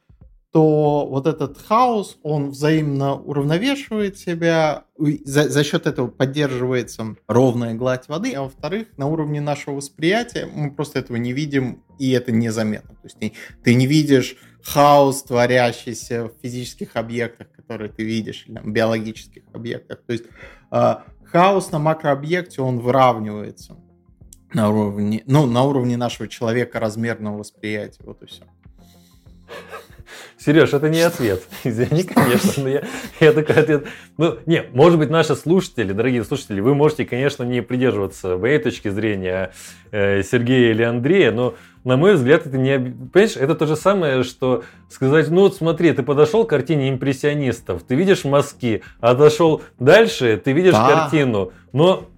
[0.52, 8.08] то вот этот хаос, он взаимно уравновешивает себя, за, за счет этого поддерживается ровная гладь
[8.08, 12.94] воды, а во-вторых, на уровне нашего восприятия мы просто этого не видим, и это незаметно.
[12.94, 18.61] То есть ты, ты не видишь хаос, творящийся в физических объектах, которые ты видишь, или
[18.61, 20.00] в биологических объектах.
[20.06, 20.24] То есть
[20.70, 23.76] э, хаос на макрообъекте, он выравнивается
[24.52, 28.00] на уровне, ну, на уровне нашего человека размерного восприятия.
[28.04, 28.44] Вот и все.
[30.38, 31.42] Сереж, это не ответ.
[31.64, 32.82] Извини, конечно, но я,
[33.20, 33.87] я такой ответ.
[34.16, 38.88] Ну, не, может быть, наши слушатели, дорогие слушатели, вы можете, конечно, не придерживаться моей точки
[38.88, 39.52] зрения
[39.90, 42.78] э, Сергея или Андрея, но, на мой взгляд, это не...
[42.78, 47.82] Понимаешь, это то же самое, что сказать, ну вот смотри, ты подошел к картине импрессионистов,
[47.82, 50.88] ты видишь мазки, а дошел дальше, ты видишь да.
[50.88, 52.08] картину, но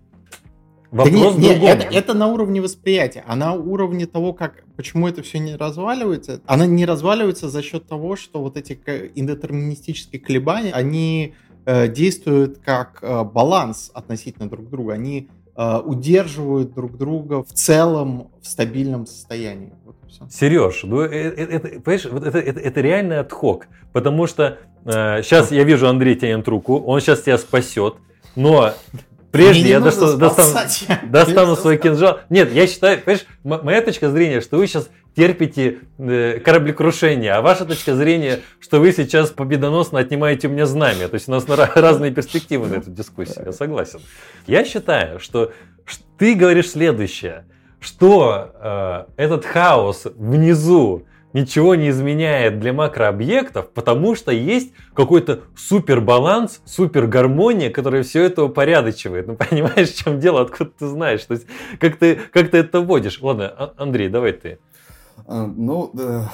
[0.90, 5.06] Вопрос да нет, нет, это, это на уровне восприятия, а на уровне того, как, почему
[5.06, 8.72] это все не разваливается, она не разваливается за счет того, что вот эти
[9.14, 16.96] индетерминистические колебания, они э, действуют как э, баланс относительно друг друга, они э, удерживают друг
[16.96, 19.72] друга в целом в стабильном состоянии.
[19.84, 19.96] Вот
[20.28, 25.52] Сереж, ну, это, это, понимаешь, вот это, это, это реальный отхок, потому что э, сейчас
[25.52, 27.94] я вижу Андрей тянет руку, он сейчас тебя спасет,
[28.36, 28.74] но
[29.30, 30.58] Прежде я достану, достану,
[31.04, 32.20] достану свой кинжал.
[32.30, 37.64] Нет, я считаю, понимаешь, моя точка зрения, что вы сейчас терпите э, кораблекрушение, а ваша
[37.64, 41.08] точка зрения, что вы сейчас победоносно отнимаете у меня знамя.
[41.08, 44.00] То есть у нас разные перспективы на эту дискуссию, я согласен.
[44.46, 45.52] Я считаю, что
[46.18, 47.44] ты говоришь следующее,
[47.80, 56.00] что э, этот хаос внизу ничего не изменяет для макрообъектов, потому что есть какой-то супер
[56.00, 59.26] баланс, супер гармония, которая все это упорядочивает.
[59.26, 61.24] Ну, понимаешь, в чем дело, откуда ты знаешь?
[61.24, 61.46] То есть,
[61.78, 63.20] как ты, как ты это вводишь?
[63.20, 64.58] Ладно, а, Андрей, давай ты.
[65.26, 66.32] А, ну, да.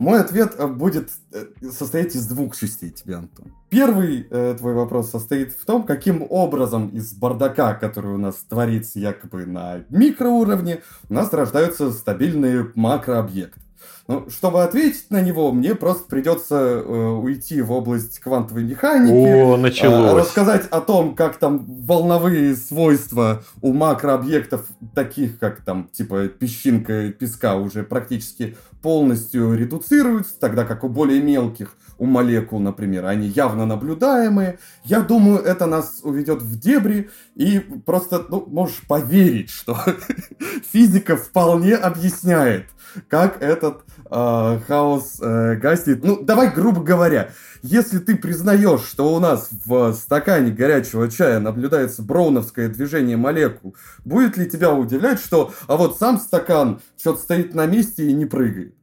[0.00, 3.52] Мой ответ э, будет э, состоять из двух частей тебе, Антон.
[3.68, 8.98] Первый э, твой вопрос состоит в том, каким образом из бардака, который у нас творится
[8.98, 10.80] якобы на микроуровне,
[11.10, 13.60] у нас рождаются стабильные макрообъекты.
[14.10, 19.12] Ну, чтобы ответить на него, мне просто придется э, уйти в область квантовой механики.
[19.12, 20.10] О, началось.
[20.10, 27.10] Э, рассказать о том, как там волновые свойства у макрообъектов, таких как там, типа, песчинка
[27.10, 33.66] песка, уже практически полностью редуцируются, тогда как у более мелких у молекул, например, они явно
[33.66, 34.58] наблюдаемые.
[34.84, 39.78] Я думаю, это нас уведет в дебри, и просто, ну, можешь поверить, что
[40.72, 42.68] физика вполне объясняет,
[43.08, 46.02] как этот э, хаос э, гаснет.
[46.02, 52.02] Ну, давай грубо говоря, если ты признаешь, что у нас в стакане горячего чая наблюдается
[52.02, 57.66] броуновское движение молекул, будет ли тебя удивлять, что а вот сам стакан что-то стоит на
[57.66, 58.74] месте и не прыгает?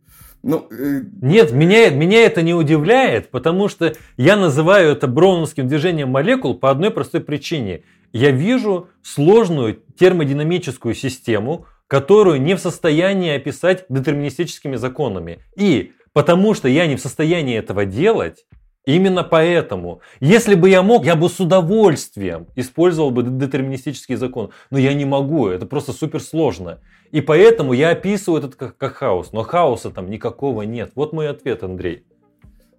[0.44, 1.02] Ну, э...
[1.22, 6.70] Нет, меня, меня это не удивляет, потому что я называю это броуновским движением молекул по
[6.70, 7.84] одной простой причине.
[8.14, 15.40] Я вижу сложную термодинамическую систему, которую не в состоянии описать детерминистическими законами.
[15.58, 18.46] И потому что я не в состоянии этого делать,
[18.88, 24.52] Именно поэтому, если бы я мог, я бы с удовольствием использовал бы детерминистический закон.
[24.72, 26.80] Но я не могу, это просто супер сложно.
[27.12, 29.32] И поэтому я описываю это как, как хаос.
[29.32, 30.92] Но хаоса там никакого нет.
[30.96, 32.06] Вот мой ответ, Андрей.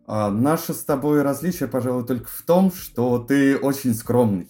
[0.07, 4.49] А, наше с тобой различие, пожалуй, только в том, что ты очень скромный.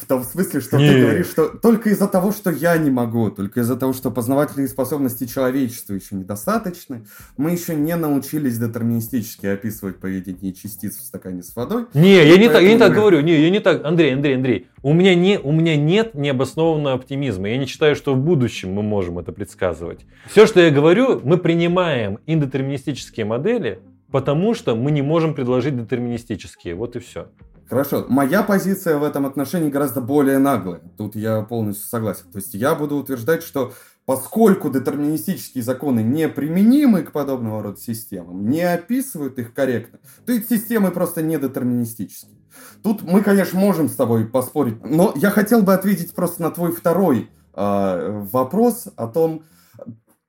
[0.00, 0.92] В том смысле, что Нет.
[0.92, 4.66] ты говоришь, что только из-за того, что я не могу, только из-за того, что познавательные
[4.66, 7.04] способности человечества еще недостаточны,
[7.36, 11.84] мы еще не научились детерминистически описывать поведение частиц в стакане с водой.
[11.92, 14.66] Не, я не, так, я не так говорю, не, я не так, Андрей, Андрей, Андрей,
[14.82, 17.50] у меня, не, у меня нет необоснованного оптимизма.
[17.50, 20.06] Я не считаю, что в будущем мы можем это предсказывать.
[20.30, 26.74] Все, что я говорю, мы принимаем индетерминистические модели, потому что мы не можем предложить детерминистические.
[26.74, 27.28] Вот и все.
[27.70, 28.04] Хорошо.
[28.08, 30.80] Моя позиция в этом отношении гораздо более наглая.
[30.98, 32.24] Тут я полностью согласен.
[32.32, 33.72] То есть я буду утверждать, что
[34.06, 40.48] поскольку детерминистические законы не применимы к подобного рода системам, не описывают их корректно, то эти
[40.48, 42.38] системы просто не детерминистические.
[42.82, 46.72] Тут мы, конечно, можем с тобой поспорить, но я хотел бы ответить просто на твой
[46.72, 49.44] второй э, вопрос о том,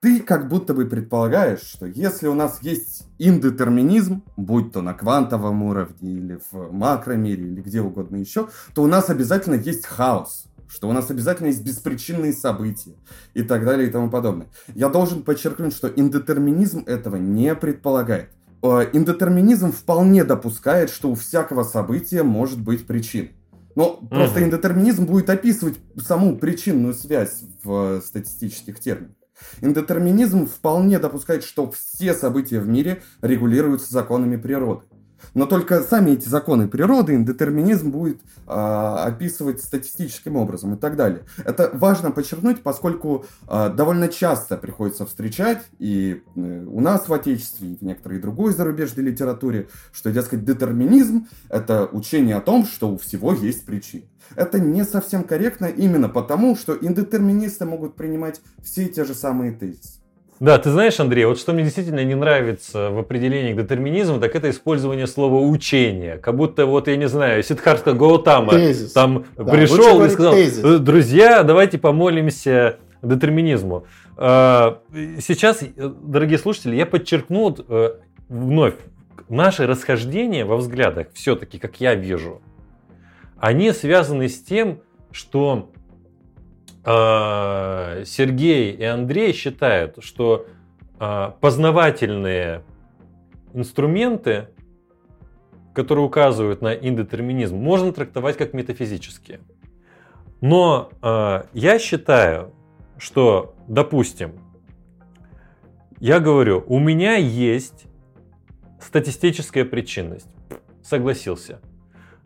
[0.02, 5.62] ты как будто бы предполагаешь, что если у нас есть индетерминизм, будь то на квантовом
[5.62, 10.88] уровне или в макромире или где угодно еще, то у нас обязательно есть хаос, что
[10.88, 12.94] у нас обязательно есть беспричинные события
[13.34, 14.48] и так далее и тому подобное.
[14.74, 18.30] Я должен подчеркнуть, что индетерминизм этого не предполагает.
[18.64, 23.28] Э, индетерминизм вполне допускает, что у всякого события может быть причина.
[23.76, 24.08] Но mm-hmm.
[24.08, 29.14] просто индетерминизм будет описывать саму причинную связь в статистических терминах.
[29.60, 34.82] Индетерминизм вполне допускает, что все события в мире регулируются законами природы.
[35.34, 41.22] Но только сами эти законы природы индетерминизм будет э, описывать статистическим образом и так далее.
[41.44, 47.72] Это важно подчеркнуть, поскольку э, довольно часто приходится встречать и э, у нас в Отечестве,
[47.72, 52.98] и в некоторой другой зарубежной литературе, что, дескать, детерминизм– это учение о том, что у
[52.98, 54.04] всего есть причина.
[54.36, 60.01] Это не совсем корректно именно потому, что индетерминисты могут принимать все те же самые тезисы.
[60.42, 64.50] Да, ты знаешь, Андрей, вот что мне действительно не нравится в определении детерминизма, так это
[64.50, 66.18] использование слова учение.
[66.18, 68.90] Как будто, вот, я не знаю, Сидхартха Гаутама тезис.
[68.90, 70.64] там да, пришел и сказал, тезис.
[70.64, 73.86] «Э, друзья, давайте помолимся детерминизму.
[74.16, 74.80] А,
[75.20, 77.90] сейчас, дорогие слушатели, я подчеркну э,
[78.28, 78.74] вновь,
[79.28, 82.42] наши расхождения во взглядах, все-таки, как я вижу,
[83.38, 84.80] они связаны с тем,
[85.12, 85.71] что э,
[86.84, 90.46] Сергей и Андрей считают, что
[90.98, 92.64] э, познавательные
[93.54, 94.48] инструменты,
[95.74, 99.40] которые указывают на индетерминизм, можно трактовать как метафизические.
[100.40, 102.52] Но э, я считаю,
[102.98, 104.32] что, допустим,
[106.00, 107.84] я говорю, у меня есть
[108.80, 110.28] статистическая причинность.
[110.82, 111.60] Согласился.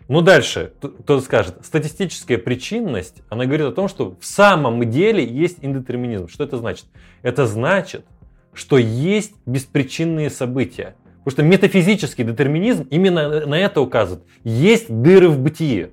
[0.09, 5.59] Ну дальше, кто-то скажет, статистическая причинность, она говорит о том, что в самом деле есть
[5.63, 6.29] индетерминизм.
[6.29, 6.87] Что это значит?
[7.23, 8.05] Это значит,
[8.53, 10.95] что есть беспричинные события.
[11.25, 14.25] Потому что метафизический детерминизм именно на это указывает.
[14.45, 15.89] Есть дыры в бытии.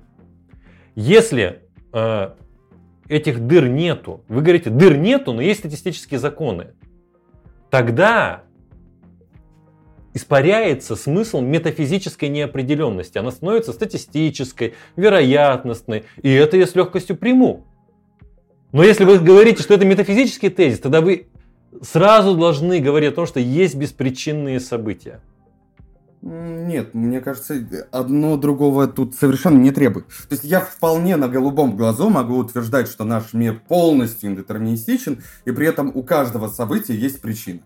[0.94, 2.30] Если э,
[3.08, 6.74] этих дыр нету, вы говорите, дыр нету, но есть статистические законы,
[7.68, 8.44] тогда
[10.14, 13.18] испаряется смысл метафизической неопределенности.
[13.18, 17.66] Она становится статистической, вероятностной, и это я с легкостью приму.
[18.72, 21.28] Но если вы говорите, что это метафизический тезис, тогда вы
[21.82, 25.20] сразу должны говорить о том, что есть беспричинные события.
[26.22, 27.54] Нет, мне кажется,
[27.92, 30.06] одно другого тут совершенно не требует.
[30.06, 35.50] То есть я вполне на голубом глазу могу утверждать, что наш мир полностью индетерминистичен, и
[35.50, 37.60] при этом у каждого события есть причина.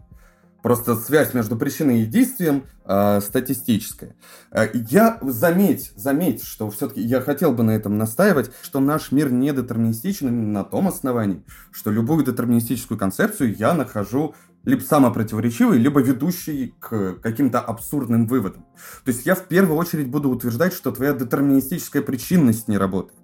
[0.63, 4.17] Просто связь между причиной и действием э, статистическая.
[4.51, 9.31] Э, я заметь, заметь, что все-таки я хотел бы на этом настаивать, что наш мир
[9.31, 16.75] не детерминистичен на том основании, что любую детерминистическую концепцию я нахожу либо самопротиворечивый, либо ведущий
[16.81, 18.67] к каким-то абсурдным выводам.
[19.05, 23.18] То есть я в первую очередь буду утверждать, что твоя детерминистическая причинность не работает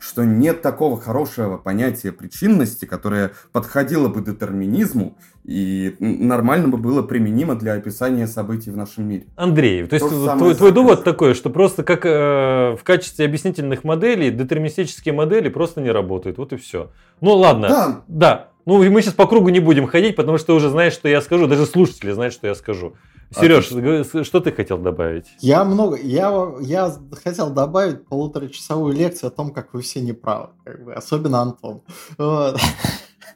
[0.00, 7.54] что нет такого хорошего понятия причинности, которое подходило бы детерминизму и нормально бы было применимо
[7.54, 9.26] для описания событий в нашем мире.
[9.36, 13.84] Андрей, то есть то твой, твой довод такой, что просто как э, в качестве объяснительных
[13.84, 16.90] моделей детерминистические модели просто не работают, вот и все.
[17.20, 18.46] Ну ладно, да, да.
[18.66, 21.20] Ну мы сейчас по кругу не будем ходить, потому что ты уже знаешь, что я
[21.20, 22.94] скажу, даже слушатели знают, что я скажу.
[23.32, 24.24] Сереж, Отлично.
[24.24, 25.26] что ты хотел добавить?
[25.38, 30.84] Я много, я, я хотел добавить полуторачасовую лекцию о том, как вы все неправы, как
[30.84, 31.82] бы, особенно Антон.
[32.18, 32.58] Вот.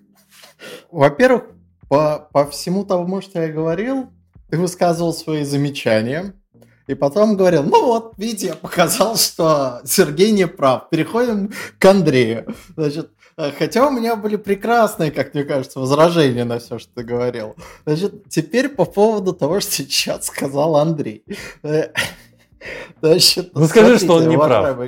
[0.91, 1.45] Во-первых,
[1.89, 4.11] по, по всему тому, что я говорил,
[4.51, 6.35] ты высказывал свои замечания,
[6.87, 10.91] и потом говорил, ну вот, видите, я показал, что Сергей не прав.
[10.91, 12.55] Переходим к Андрею.
[12.77, 17.57] Значит, хотя у меня были прекрасные, как мне кажется, возражения на все, что ты говорил.
[17.85, 21.25] Значит, теперь по поводу того, что сейчас сказал Андрей.
[21.62, 21.88] Э,
[23.03, 24.79] значит, ну скажи, что он не прав.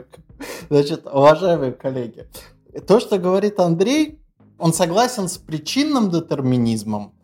[0.68, 2.26] Значит, уважаемые коллеги,
[2.87, 4.20] то, что говорит Андрей,
[4.59, 7.14] он согласен с причинным детерминизмом,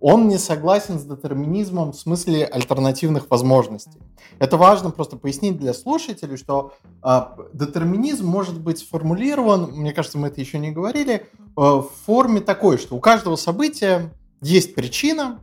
[0.00, 4.00] он не согласен с детерминизмом в смысле альтернативных возможностей.
[4.38, 7.20] Это важно просто пояснить для слушателей, что э,
[7.52, 11.22] детерминизм может быть сформулирован, мне кажется, мы это еще не говорили, э,
[11.56, 15.40] в форме такой, что у каждого события есть причина,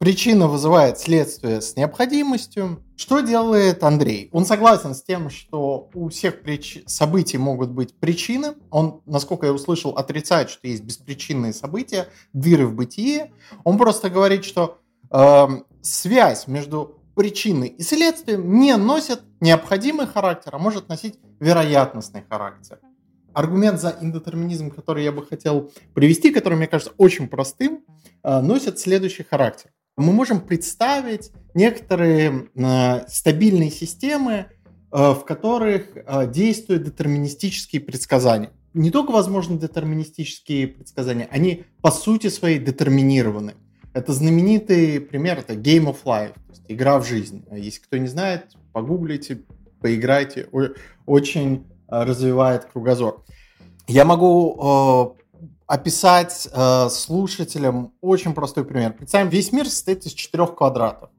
[0.00, 2.82] Причина вызывает следствие с необходимостью.
[3.00, 4.28] Что делает Андрей?
[4.30, 6.82] Он согласен с тем, что у всех прич...
[6.84, 8.56] событий могут быть причины.
[8.68, 13.32] Он, насколько я услышал, отрицает, что есть беспричинные события, дыры в бытие.
[13.64, 15.46] Он просто говорит, что э,
[15.80, 22.80] связь между причиной и следствием не носит необходимый характер, а может носить вероятностный характер.
[23.32, 27.82] Аргумент за индетерминизм, который я бы хотел привести, который, мне кажется, очень простым,
[28.22, 34.46] э, носит следующий характер мы можем представить некоторые э, стабильные системы,
[34.92, 38.50] э, в которых э, действуют детерминистические предсказания.
[38.72, 43.54] Не только возможны детерминистические предсказания, они по сути своей детерминированы.
[43.92, 47.44] Это знаменитый пример, это Game of Life, то есть игра в жизнь.
[47.50, 49.40] Если кто не знает, погуглите,
[49.80, 50.48] поиграйте,
[51.04, 53.24] очень развивает кругозор.
[53.88, 55.16] Я могу
[55.70, 58.92] описать э, слушателям очень простой пример.
[58.92, 61.10] Представим, весь мир состоит из четырех квадратов.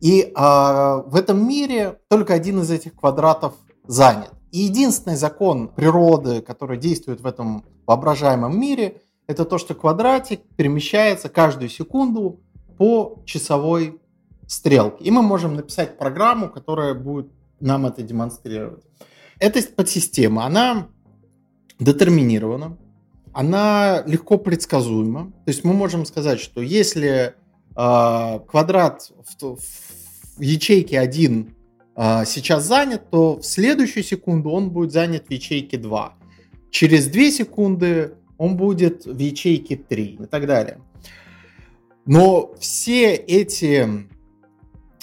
[0.00, 3.54] И э, в этом мире только один из этих квадратов
[3.86, 4.32] занят.
[4.50, 11.28] И единственный закон природы, который действует в этом воображаемом мире, это то, что квадратик перемещается
[11.28, 12.40] каждую секунду
[12.78, 14.00] по часовой
[14.48, 15.04] стрелке.
[15.04, 18.82] И мы можем написать программу, которая будет нам это демонстрировать.
[19.38, 20.88] Эта подсистема, она
[21.78, 22.76] детерминирована,
[23.32, 25.32] она легко предсказуема.
[25.44, 27.34] То есть мы можем сказать, что если
[27.76, 31.50] э, квадрат в, в ячейке 1 э,
[31.96, 36.14] а, сейчас занят, то в следующую секунду он будет занят в ячейке 2.
[36.70, 40.78] Через 2 секунды он будет в ячейке 3 и так далее.
[42.06, 44.08] Но все эти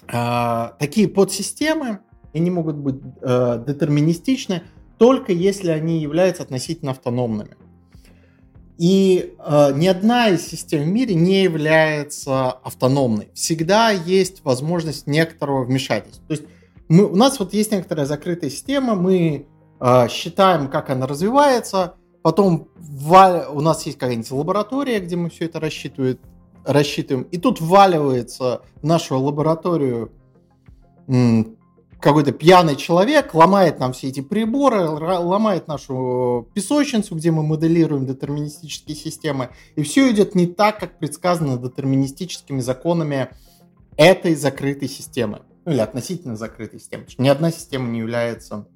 [0.08, 2.00] э, такие подсистемы,
[2.34, 4.64] они могут быть э, детерминистичны
[4.98, 7.56] только если они являются относительно автономными.
[8.78, 13.30] И э, ни одна из систем в мире не является автономной.
[13.34, 16.24] Всегда есть возможность некоторого вмешательства.
[16.28, 16.44] То есть
[16.88, 19.48] мы, у нас вот есть некоторая закрытая система, мы
[19.80, 25.46] э, считаем, как она развивается, потом в, у нас есть какая-нибудь лаборатория, где мы все
[25.46, 26.20] это рассчитываем,
[26.64, 30.12] рассчитываем, и тут вваливается в нашу лабораторию
[32.00, 38.96] какой-то пьяный человек ломает нам все эти приборы, ломает нашу песочницу, где мы моделируем детерминистические
[38.96, 43.30] системы, и все идет не так, как предсказано детерминистическими законами
[43.96, 47.06] этой закрытой системы, ну или относительно закрытой системы.
[47.18, 48.68] Ни одна система не является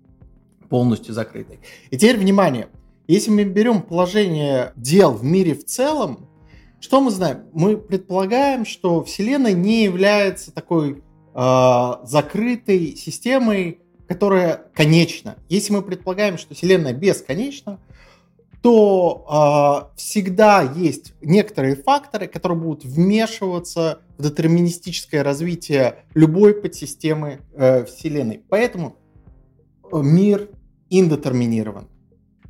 [0.70, 1.60] полностью закрытой.
[1.92, 2.70] И теперь внимание,
[3.08, 6.28] если мы берем положение дел в мире в целом,
[6.80, 7.44] что мы знаем?
[7.54, 15.38] Мы предполагаем, что Вселенная не является такой э, закрытой системой, которая конечна.
[15.50, 17.80] Если мы предполагаем, что Вселенная бесконечна,
[18.62, 27.86] то э, всегда есть некоторые факторы, которые будут вмешиваться в детерминистическое развитие любой подсистемы э,
[27.86, 28.44] Вселенной.
[28.50, 28.98] Поэтому
[29.92, 30.50] мир
[30.90, 31.88] индетерминирован.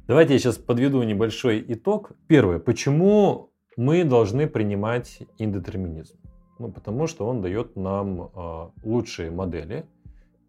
[0.08, 2.12] Давайте я сейчас подведу небольшой итог.
[2.28, 2.60] Первое.
[2.60, 6.21] Почему мы должны принимать индетерминизм?
[6.62, 9.88] Ну, потому что он дает нам э, лучшие модели.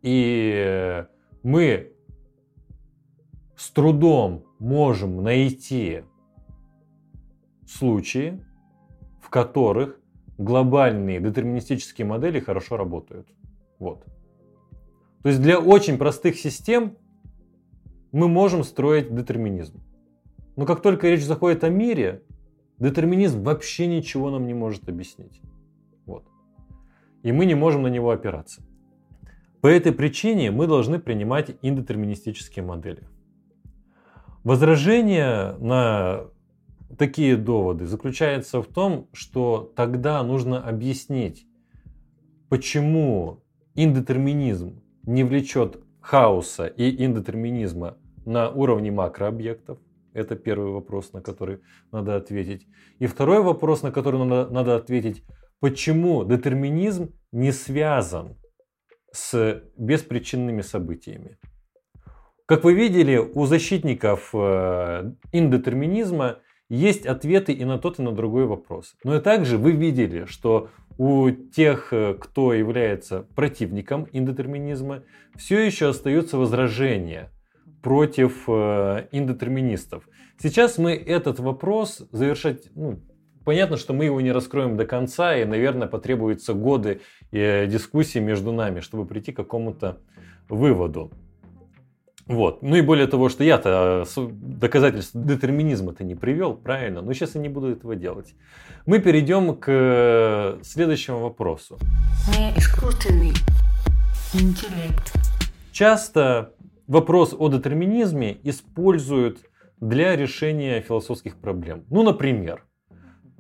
[0.03, 1.07] И
[1.43, 1.93] мы
[3.57, 6.03] с трудом можем найти
[7.67, 8.45] случаи,
[9.23, 9.99] в которых
[10.37, 13.27] глобальные детерминистические модели хорошо работают.
[13.79, 14.05] Вот.
[15.23, 16.99] То есть для очень простых систем
[18.13, 19.81] мы можем строить детерминизм.
[20.57, 22.23] Но как только речь заходит о мире,
[22.79, 25.41] детерминизм вообще ничего нам не может объяснить.
[27.23, 28.63] И мы не можем на него опираться.
[29.61, 33.07] По этой причине мы должны принимать индетерминистические модели.
[34.43, 36.25] Возражение на
[36.99, 41.47] такие доводы заключается в том, что тогда нужно объяснить,
[42.49, 43.45] почему
[43.75, 47.97] индетерминизм не влечет хаоса и индетерминизма
[48.27, 49.79] на уровне макрообъектов.
[50.13, 51.61] Это первый вопрос, на который
[51.91, 52.67] надо ответить.
[52.99, 55.25] И второй вопрос, на который надо, надо ответить,
[55.63, 58.37] почему детерминизм не связан
[59.13, 61.39] с беспричинными событиями.
[62.47, 66.39] Как вы видели, у защитников э, индетерминизма
[66.69, 68.97] есть ответы и на тот, и на другой вопрос.
[69.05, 75.05] Но и также вы видели, что у тех, э, кто является противником индетерминизма,
[75.37, 77.31] все еще остаются возражения
[77.83, 80.09] против э, индетерминистов.
[80.43, 83.01] Сейчас мы этот вопрос завершать, ну,
[83.45, 88.53] понятно, что мы его не раскроем до конца, и, наверное, потребуются годы э, дискуссий между
[88.53, 89.99] нами, чтобы прийти к какому-то
[90.49, 91.11] выводу.
[92.27, 92.63] Вот.
[92.63, 97.03] Ну и более того, что я-то э, доказательств детерминизма-то не привел, правильно?
[97.03, 98.35] Но сейчас я не буду этого делать.
[98.87, 101.79] Мы перейдем к э, следующему вопросу.
[102.57, 103.33] Искусственный
[104.35, 105.13] интеллект.
[105.73, 106.55] Часто
[106.87, 109.41] вопрос о детерминизме используют
[109.81, 111.85] для решения философских проблем.
[111.91, 112.65] Ну, например,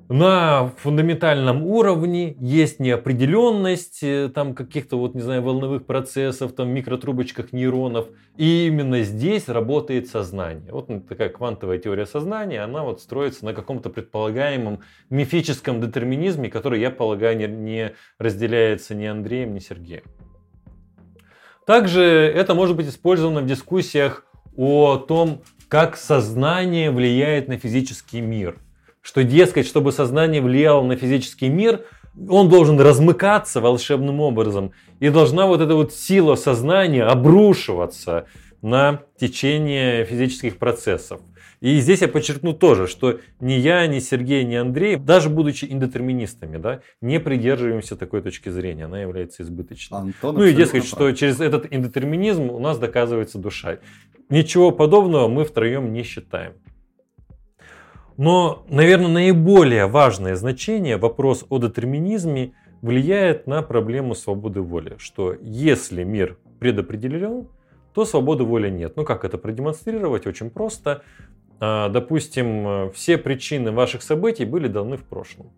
[0.09, 7.53] на фундаментальном уровне есть неопределенность э, там каких-то вот, не знаю, волновых процессов, там микротрубочках
[7.53, 8.09] нейронов.
[8.37, 10.73] И именно здесь работает сознание.
[10.73, 16.91] Вот такая квантовая теория сознания, она вот строится на каком-то предполагаемом мифическом детерминизме, который, я
[16.91, 20.05] полагаю, не разделяется ни Андреем, ни Сергеем.
[21.67, 24.27] Также это может быть использовано в дискуссиях
[24.57, 28.59] о том, как сознание влияет на физический мир–
[29.03, 31.85] что, дескать, чтобы сознание влияло на физический мир,
[32.29, 34.73] он должен размыкаться волшебным образом.
[35.01, 38.27] И должна вот эта вот сила сознания обрушиваться
[38.63, 41.21] на течение физических процессов.
[41.61, 46.57] И здесь я подчеркну тоже, что ни я, ни Сергей, ни Андрей, даже будучи индетерминистами,
[46.57, 48.87] да, не придерживаемся такой точки зрения.
[48.87, 49.99] Она является избыточной.
[49.99, 50.89] Антон ну и дескать, прав.
[50.89, 53.79] что через этот индетерминизм у нас доказывается душа.
[54.29, 56.55] Ничего подобного мы втроем не считаем.
[58.23, 64.95] Но, наверное, наиболее важное значение вопрос о детерминизме влияет на проблему свободы воли.
[64.99, 67.49] Что если мир предопределен,
[67.93, 68.95] то свободы воли нет.
[68.95, 70.29] Ну как это продемонстрировать?
[70.29, 71.03] Очень просто.
[71.59, 75.51] А, допустим, все причины ваших событий были даны в прошлом.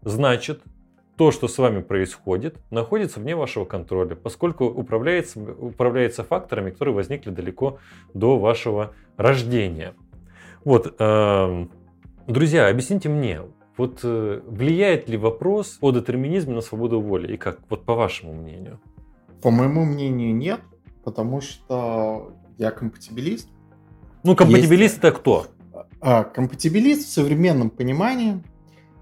[0.00, 0.62] Значит,
[1.18, 7.28] то, что с вами происходит, находится вне вашего контроля, поскольку управляется, управляется факторами, которые возникли
[7.28, 7.78] далеко
[8.14, 9.92] до вашего рождения.
[10.64, 11.70] Вот, эм,
[12.30, 13.40] Друзья, объясните мне,
[13.76, 17.34] вот э, влияет ли вопрос о детерминизме на свободу воли?
[17.34, 18.78] И как, вот по вашему мнению?
[19.42, 20.60] По моему мнению, нет,
[21.02, 23.48] потому что я компатибилист.
[24.22, 24.98] Ну, компатибилист Есть...
[24.98, 25.48] это кто?
[26.00, 28.40] А, компатибилист в современном понимании,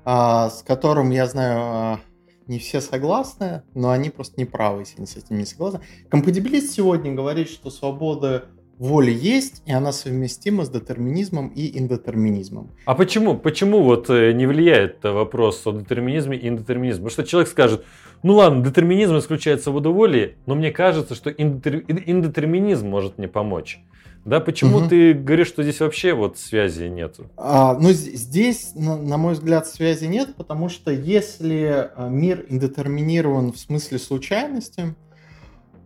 [0.07, 2.01] а, с которым, я знаю, а,
[2.47, 5.81] не все согласны, но они просто не правы, если они с этим не согласны.
[6.09, 8.47] Компатибилист сегодня говорит, что свобода
[8.79, 12.71] воля есть, и она совместима с детерминизмом и индетерминизмом.
[12.85, 13.37] А почему?
[13.37, 17.05] Почему вот э, не влияет вопрос о детерминизме и индетерминизме?
[17.05, 17.85] Потому что человек скажет,
[18.23, 21.85] ну ладно, детерминизм исключает свободу воли, но мне кажется, что индетер...
[21.89, 23.81] индетерминизм может мне помочь.
[24.25, 24.89] Да, почему угу.
[24.89, 27.31] ты говоришь, что здесь вообще вот связи нету?
[27.37, 33.53] А, ну, здесь, на, на мой взгляд, связи нет, потому что если а, мир индетерминирован
[33.53, 34.95] в смысле случайности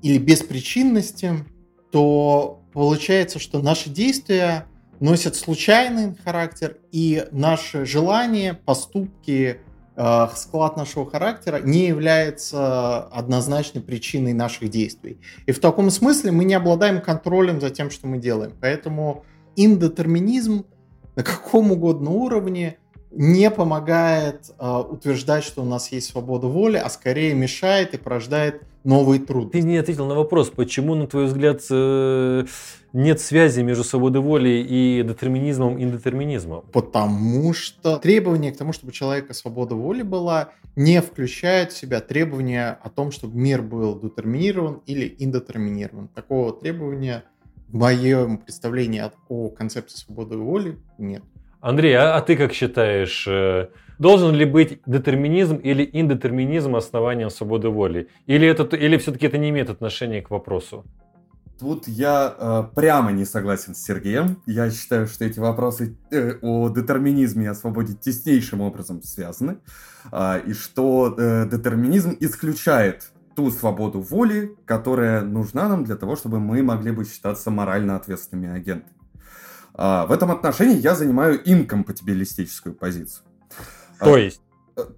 [0.02, 1.44] или беспричинности,
[1.92, 4.66] то получается, что наши действия
[5.00, 9.58] носят случайный характер, и наши желания, поступки,
[9.96, 15.18] э, склад нашего характера не является однозначной причиной наших действий.
[15.46, 18.52] И в таком смысле мы не обладаем контролем за тем, что мы делаем.
[18.60, 19.24] Поэтому
[19.56, 20.64] индетерминизм
[21.14, 22.78] на каком угодно уровне
[23.14, 28.62] не помогает э, утверждать, что у нас есть свобода воли, а скорее мешает и порождает
[28.84, 29.52] новый труд.
[29.52, 32.44] Ты не ответил на вопрос, почему, на твой взгляд, э,
[32.92, 36.64] нет связи между свободой воли и детерминизмом и индетерминизмом?
[36.72, 42.00] Потому что требование к тому, чтобы у человека свобода воли была, не включает в себя
[42.00, 46.08] требования о том, чтобы мир был детерминирован или индетерминирован.
[46.08, 47.24] Такого требования
[47.68, 51.22] в моем представлении о концепции свободы воли нет.
[51.62, 53.68] Андрей, а, а ты как считаешь, э,
[54.00, 58.08] должен ли быть детерминизм или индетерминизм основанием свободы воли?
[58.26, 60.84] Или, это, или все-таки это не имеет отношения к вопросу?
[61.60, 64.42] Тут я э, прямо не согласен с Сергеем.
[64.44, 69.58] Я считаю, что эти вопросы э, о детерминизме и о свободе теснейшим образом связаны.
[70.10, 76.40] Э, и что э, детерминизм исключает ту свободу воли, которая нужна нам для того, чтобы
[76.40, 78.96] мы могли бы считаться морально ответственными агентами.
[79.74, 83.24] Э, в этом отношении я занимаю инкомпатибилистическую позицию.
[83.98, 84.40] То есть?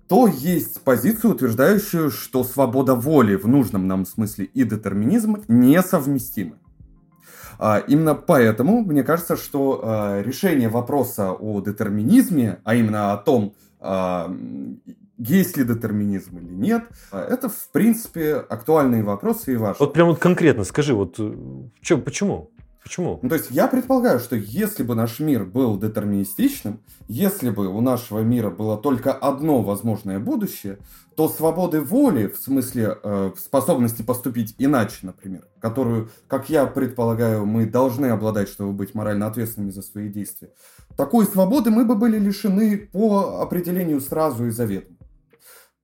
[0.09, 6.57] то есть позицию, утверждающую, что свобода воли в нужном нам смысле и детерминизм несовместимы.
[7.59, 13.55] А, именно поэтому мне кажется, что а, решение вопроса о детерминизме, а именно о том,
[13.81, 14.35] а,
[15.18, 19.87] есть ли детерминизм или нет, это в принципе актуальные вопросы и важные.
[19.87, 21.35] Вот прям вот конкретно скажи, вот э,
[21.81, 22.51] чё, почему?
[22.85, 23.18] Почему?
[23.22, 27.80] Ну, то есть я предполагаю, что если бы наш мир был детерминистичным, если бы у
[27.80, 30.78] нашего мира было только одно возможное будущее,
[31.16, 37.64] то свободы воли, в смысле э, способности поступить иначе, например, которую, как я предполагаю, мы
[37.64, 40.51] должны обладать, чтобы быть морально ответственными за свои действия,
[40.95, 44.97] такой свободы мы бы были лишены по определению сразу и заветно.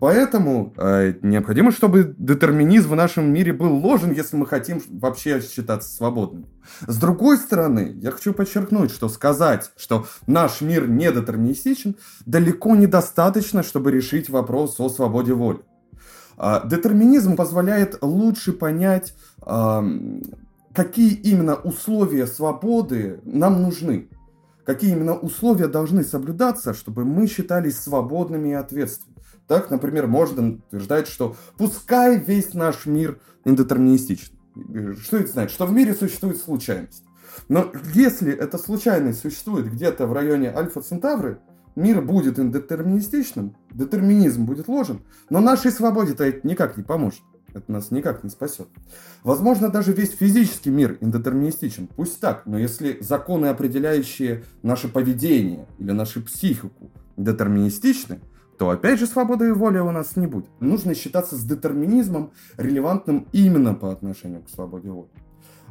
[0.00, 5.94] Поэтому э, необходимо, чтобы детерминизм в нашем мире был ложен, если мы хотим вообще считаться
[5.94, 6.46] свободными.
[6.86, 13.62] С другой стороны, я хочу подчеркнуть, что сказать, что наш мир не детерминистичен, далеко недостаточно,
[13.62, 15.60] чтобы решить вопрос о свободе воли.
[16.38, 19.82] Э, детерминизм позволяет лучше понять, э,
[20.72, 24.08] какие именно условия свободы нам нужны.
[24.64, 29.19] Какие именно условия должны соблюдаться, чтобы мы считались свободными и ответственными.
[29.50, 34.32] Так, например, можно утверждать, что пускай весь наш мир индетерминистичен.
[35.02, 35.50] Что это значит?
[35.50, 37.02] Что в мире существует случайность.
[37.48, 41.40] Но если эта случайность существует где-то в районе Альфа Центавры,
[41.74, 47.22] мир будет индетерминистичным, детерминизм будет ложен, но нашей свободе-то это никак не поможет.
[47.52, 48.68] Это нас никак не спасет.
[49.24, 51.88] Возможно, даже весь физический мир индетерминистичен.
[51.88, 58.20] Пусть так, но если законы, определяющие наше поведение или нашу психику, детерминистичны,
[58.60, 60.50] то опять же свободы воли у нас не будет.
[60.60, 65.08] Нужно считаться с детерминизмом, релевантным именно по отношению к свободе воли.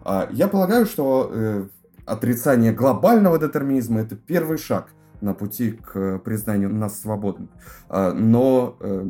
[0.03, 1.67] А, я полагаю, что э,
[2.07, 4.87] отрицание глобального детерминизма это первый шаг
[5.21, 7.49] на пути к признанию нас свободными.
[7.89, 9.05] А, но э,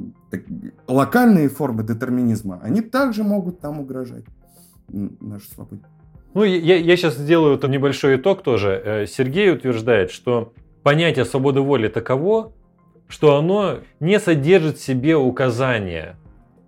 [0.87, 4.25] локальные формы детерминизма, они также могут нам угрожать
[4.89, 5.83] нашей свободе.
[6.33, 8.81] Ну, я, я сейчас сделаю это небольшой итог тоже.
[8.83, 10.51] Э, Сергей утверждает, что
[10.83, 12.51] понятие свободы воли таково,
[13.09, 16.15] что оно не содержит в себе указания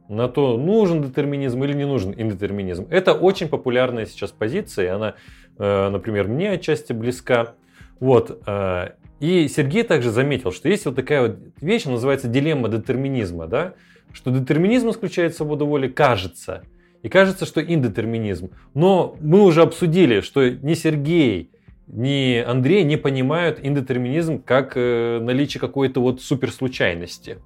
[0.10, 2.88] на то, нужен детерминизм или не нужен индетерминизм.
[2.90, 5.16] Это очень популярная сейчас позиция, и она,
[5.58, 7.54] э, например, мне отчасти близка.
[8.02, 8.42] Вот.
[8.46, 8.90] Э,
[9.22, 13.76] и Сергей также заметил, что есть вот такая вот вещь, называется дилемма детерминизма, да?
[14.12, 16.64] что детерминизм исключает свободу воли, кажется,
[17.04, 18.52] и кажется, что индетерминизм.
[18.74, 21.52] Но мы уже обсудили, что не Сергей,
[21.92, 27.40] ни Андрей не понимают индетерминизм как э, наличие какой-то вот суперслучайности.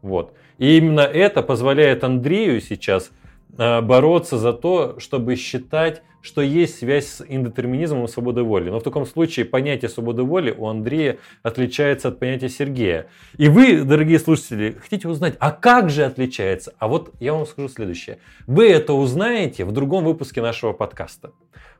[0.00, 0.32] Вот.
[0.58, 3.10] И именно это позволяет Андрею сейчас
[3.58, 8.70] э, бороться за то, чтобы считать, что есть связь с индетерминизмом и свободой воли.
[8.70, 13.08] Но в таком случае понятие свободы воли у Андрея отличается от понятия Сергея.
[13.36, 16.72] И вы, дорогие слушатели, хотите узнать, а как же отличается?
[16.78, 18.18] А вот я вам скажу следующее.
[18.46, 21.32] Вы это узнаете в другом выпуске нашего подкаста,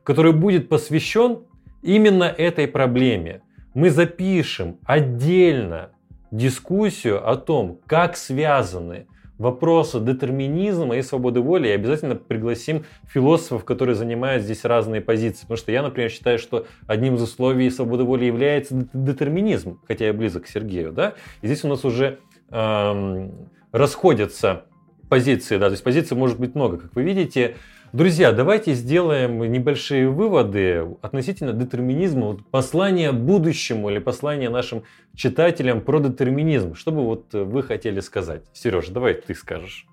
[0.03, 1.39] который будет посвящен
[1.81, 3.41] именно этой проблеме
[3.73, 5.91] мы запишем отдельно
[6.31, 9.07] дискуссию о том, как связаны
[9.41, 15.41] вопросы детерминизма и свободы воли, и обязательно пригласим философов, которые занимают здесь разные позиции.
[15.41, 20.13] Потому что я, например, считаю, что одним из условий свободы воли является детерминизм, хотя я
[20.13, 20.91] близок к Сергею.
[20.91, 21.15] Да?
[21.41, 22.19] И здесь у нас уже
[22.51, 24.65] эм, расходятся
[25.09, 25.57] позиции.
[25.57, 25.67] Да?
[25.67, 26.77] То есть позиций может быть много.
[26.77, 27.55] Как вы видите,
[27.93, 36.73] Друзья, давайте сделаем небольшие выводы относительно детерминизма, послание будущему или послание нашим читателям про детерминизм.
[36.73, 38.43] Что бы вот вы хотели сказать?
[38.53, 39.87] Сереж, давай ты скажешь.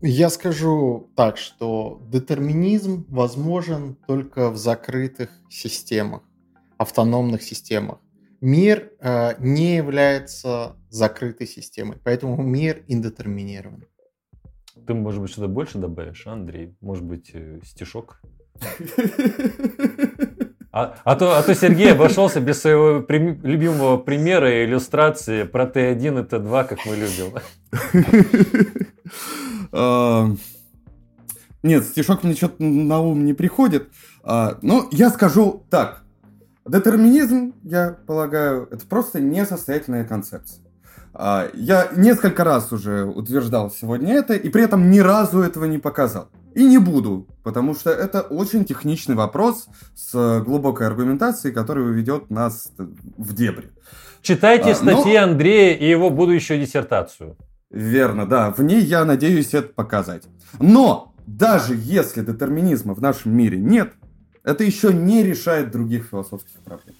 [0.00, 6.22] Я скажу так, что детерминизм возможен только в закрытых системах,
[6.76, 7.98] автономных системах.
[8.40, 13.86] Мир э, не является закрытой системой, поэтому мир индетерминирован.
[14.88, 16.74] Ты, может быть, что-то больше добавишь, а, Андрей?
[16.80, 18.22] Может быть, э, стишок?
[20.70, 25.64] А, а, то, а то Сергей обошелся без своего при, любимого примера и иллюстрации про
[25.64, 27.32] Т1 и Т2, как мы любим.
[31.62, 33.88] Нет, стишок мне что-то на ум не приходит.
[34.22, 36.02] А, но я скажу так.
[36.66, 40.67] Детерминизм, я полагаю, это просто несостоятельная концепция.
[41.20, 45.78] А, я несколько раз уже утверждал сегодня это, и при этом ни разу этого не
[45.78, 46.28] показал.
[46.54, 49.66] И не буду, потому что это очень техничный вопрос
[49.96, 52.72] с глубокой аргументацией, который уведет нас
[53.16, 53.70] в дебри.
[54.22, 57.36] Читайте А, статьи но- Андрея и его будущую диссертацию.
[57.68, 58.52] Верно, да.
[58.52, 60.22] В ней я надеюсь это показать.
[60.60, 63.92] Но даже если детерминизма в нашем мире нет,
[64.44, 66.94] это еще не решает других философских проблем.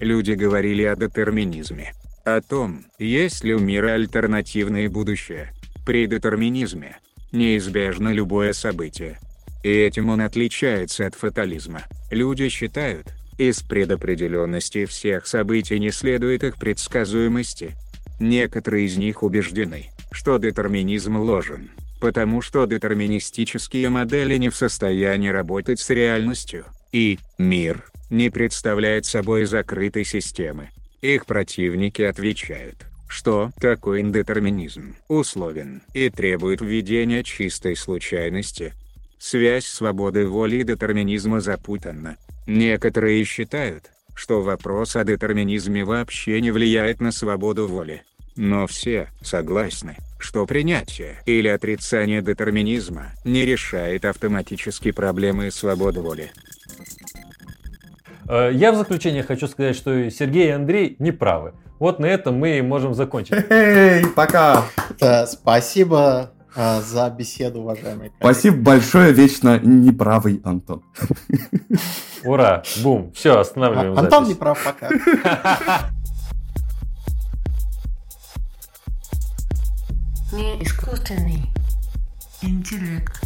[0.00, 1.94] Люди говорили о детерминизме.
[2.26, 5.52] О том, есть ли у мира альтернативное будущее.
[5.86, 6.96] При детерминизме
[7.30, 9.20] неизбежно любое событие.
[9.62, 11.84] И этим он отличается от фатализма.
[12.10, 17.76] Люди считают, из предопределенности всех событий не следует их предсказуемости.
[18.18, 21.70] Некоторые из них убеждены, что детерминизм ложен,
[22.00, 29.44] потому что детерминистические модели не в состоянии работать с реальностью, и мир не представляет собой
[29.44, 30.70] закрытой системы.
[31.02, 38.74] Их противники отвечают, что такой индетерминизм условен и требует введения чистой случайности.
[39.18, 42.16] Связь свободы воли и детерминизма запутанна.
[42.46, 48.02] Некоторые считают, что вопрос о детерминизме вообще не влияет на свободу воли.
[48.36, 56.30] Но все согласны, что принятие или отрицание детерминизма не решает автоматически проблемы свободы воли.
[58.28, 61.54] Э, Я в заключение хочу сказать, что Сергей и Андрей не правы.
[61.78, 63.34] Вот на этом мы и можем закончить.
[63.50, 64.64] Эй, пока!
[64.98, 68.18] Да, спасибо а, за беседу, уважаемые коллеги.
[68.20, 70.82] Спасибо большое, вечно неправый Антон.
[72.24, 72.62] Ура!
[72.82, 73.12] Бум!
[73.14, 74.38] Все, останавливаем А- Антон не запись.
[74.38, 74.88] прав пока.
[80.32, 81.42] Не искусственный
[82.42, 83.25] интеллект.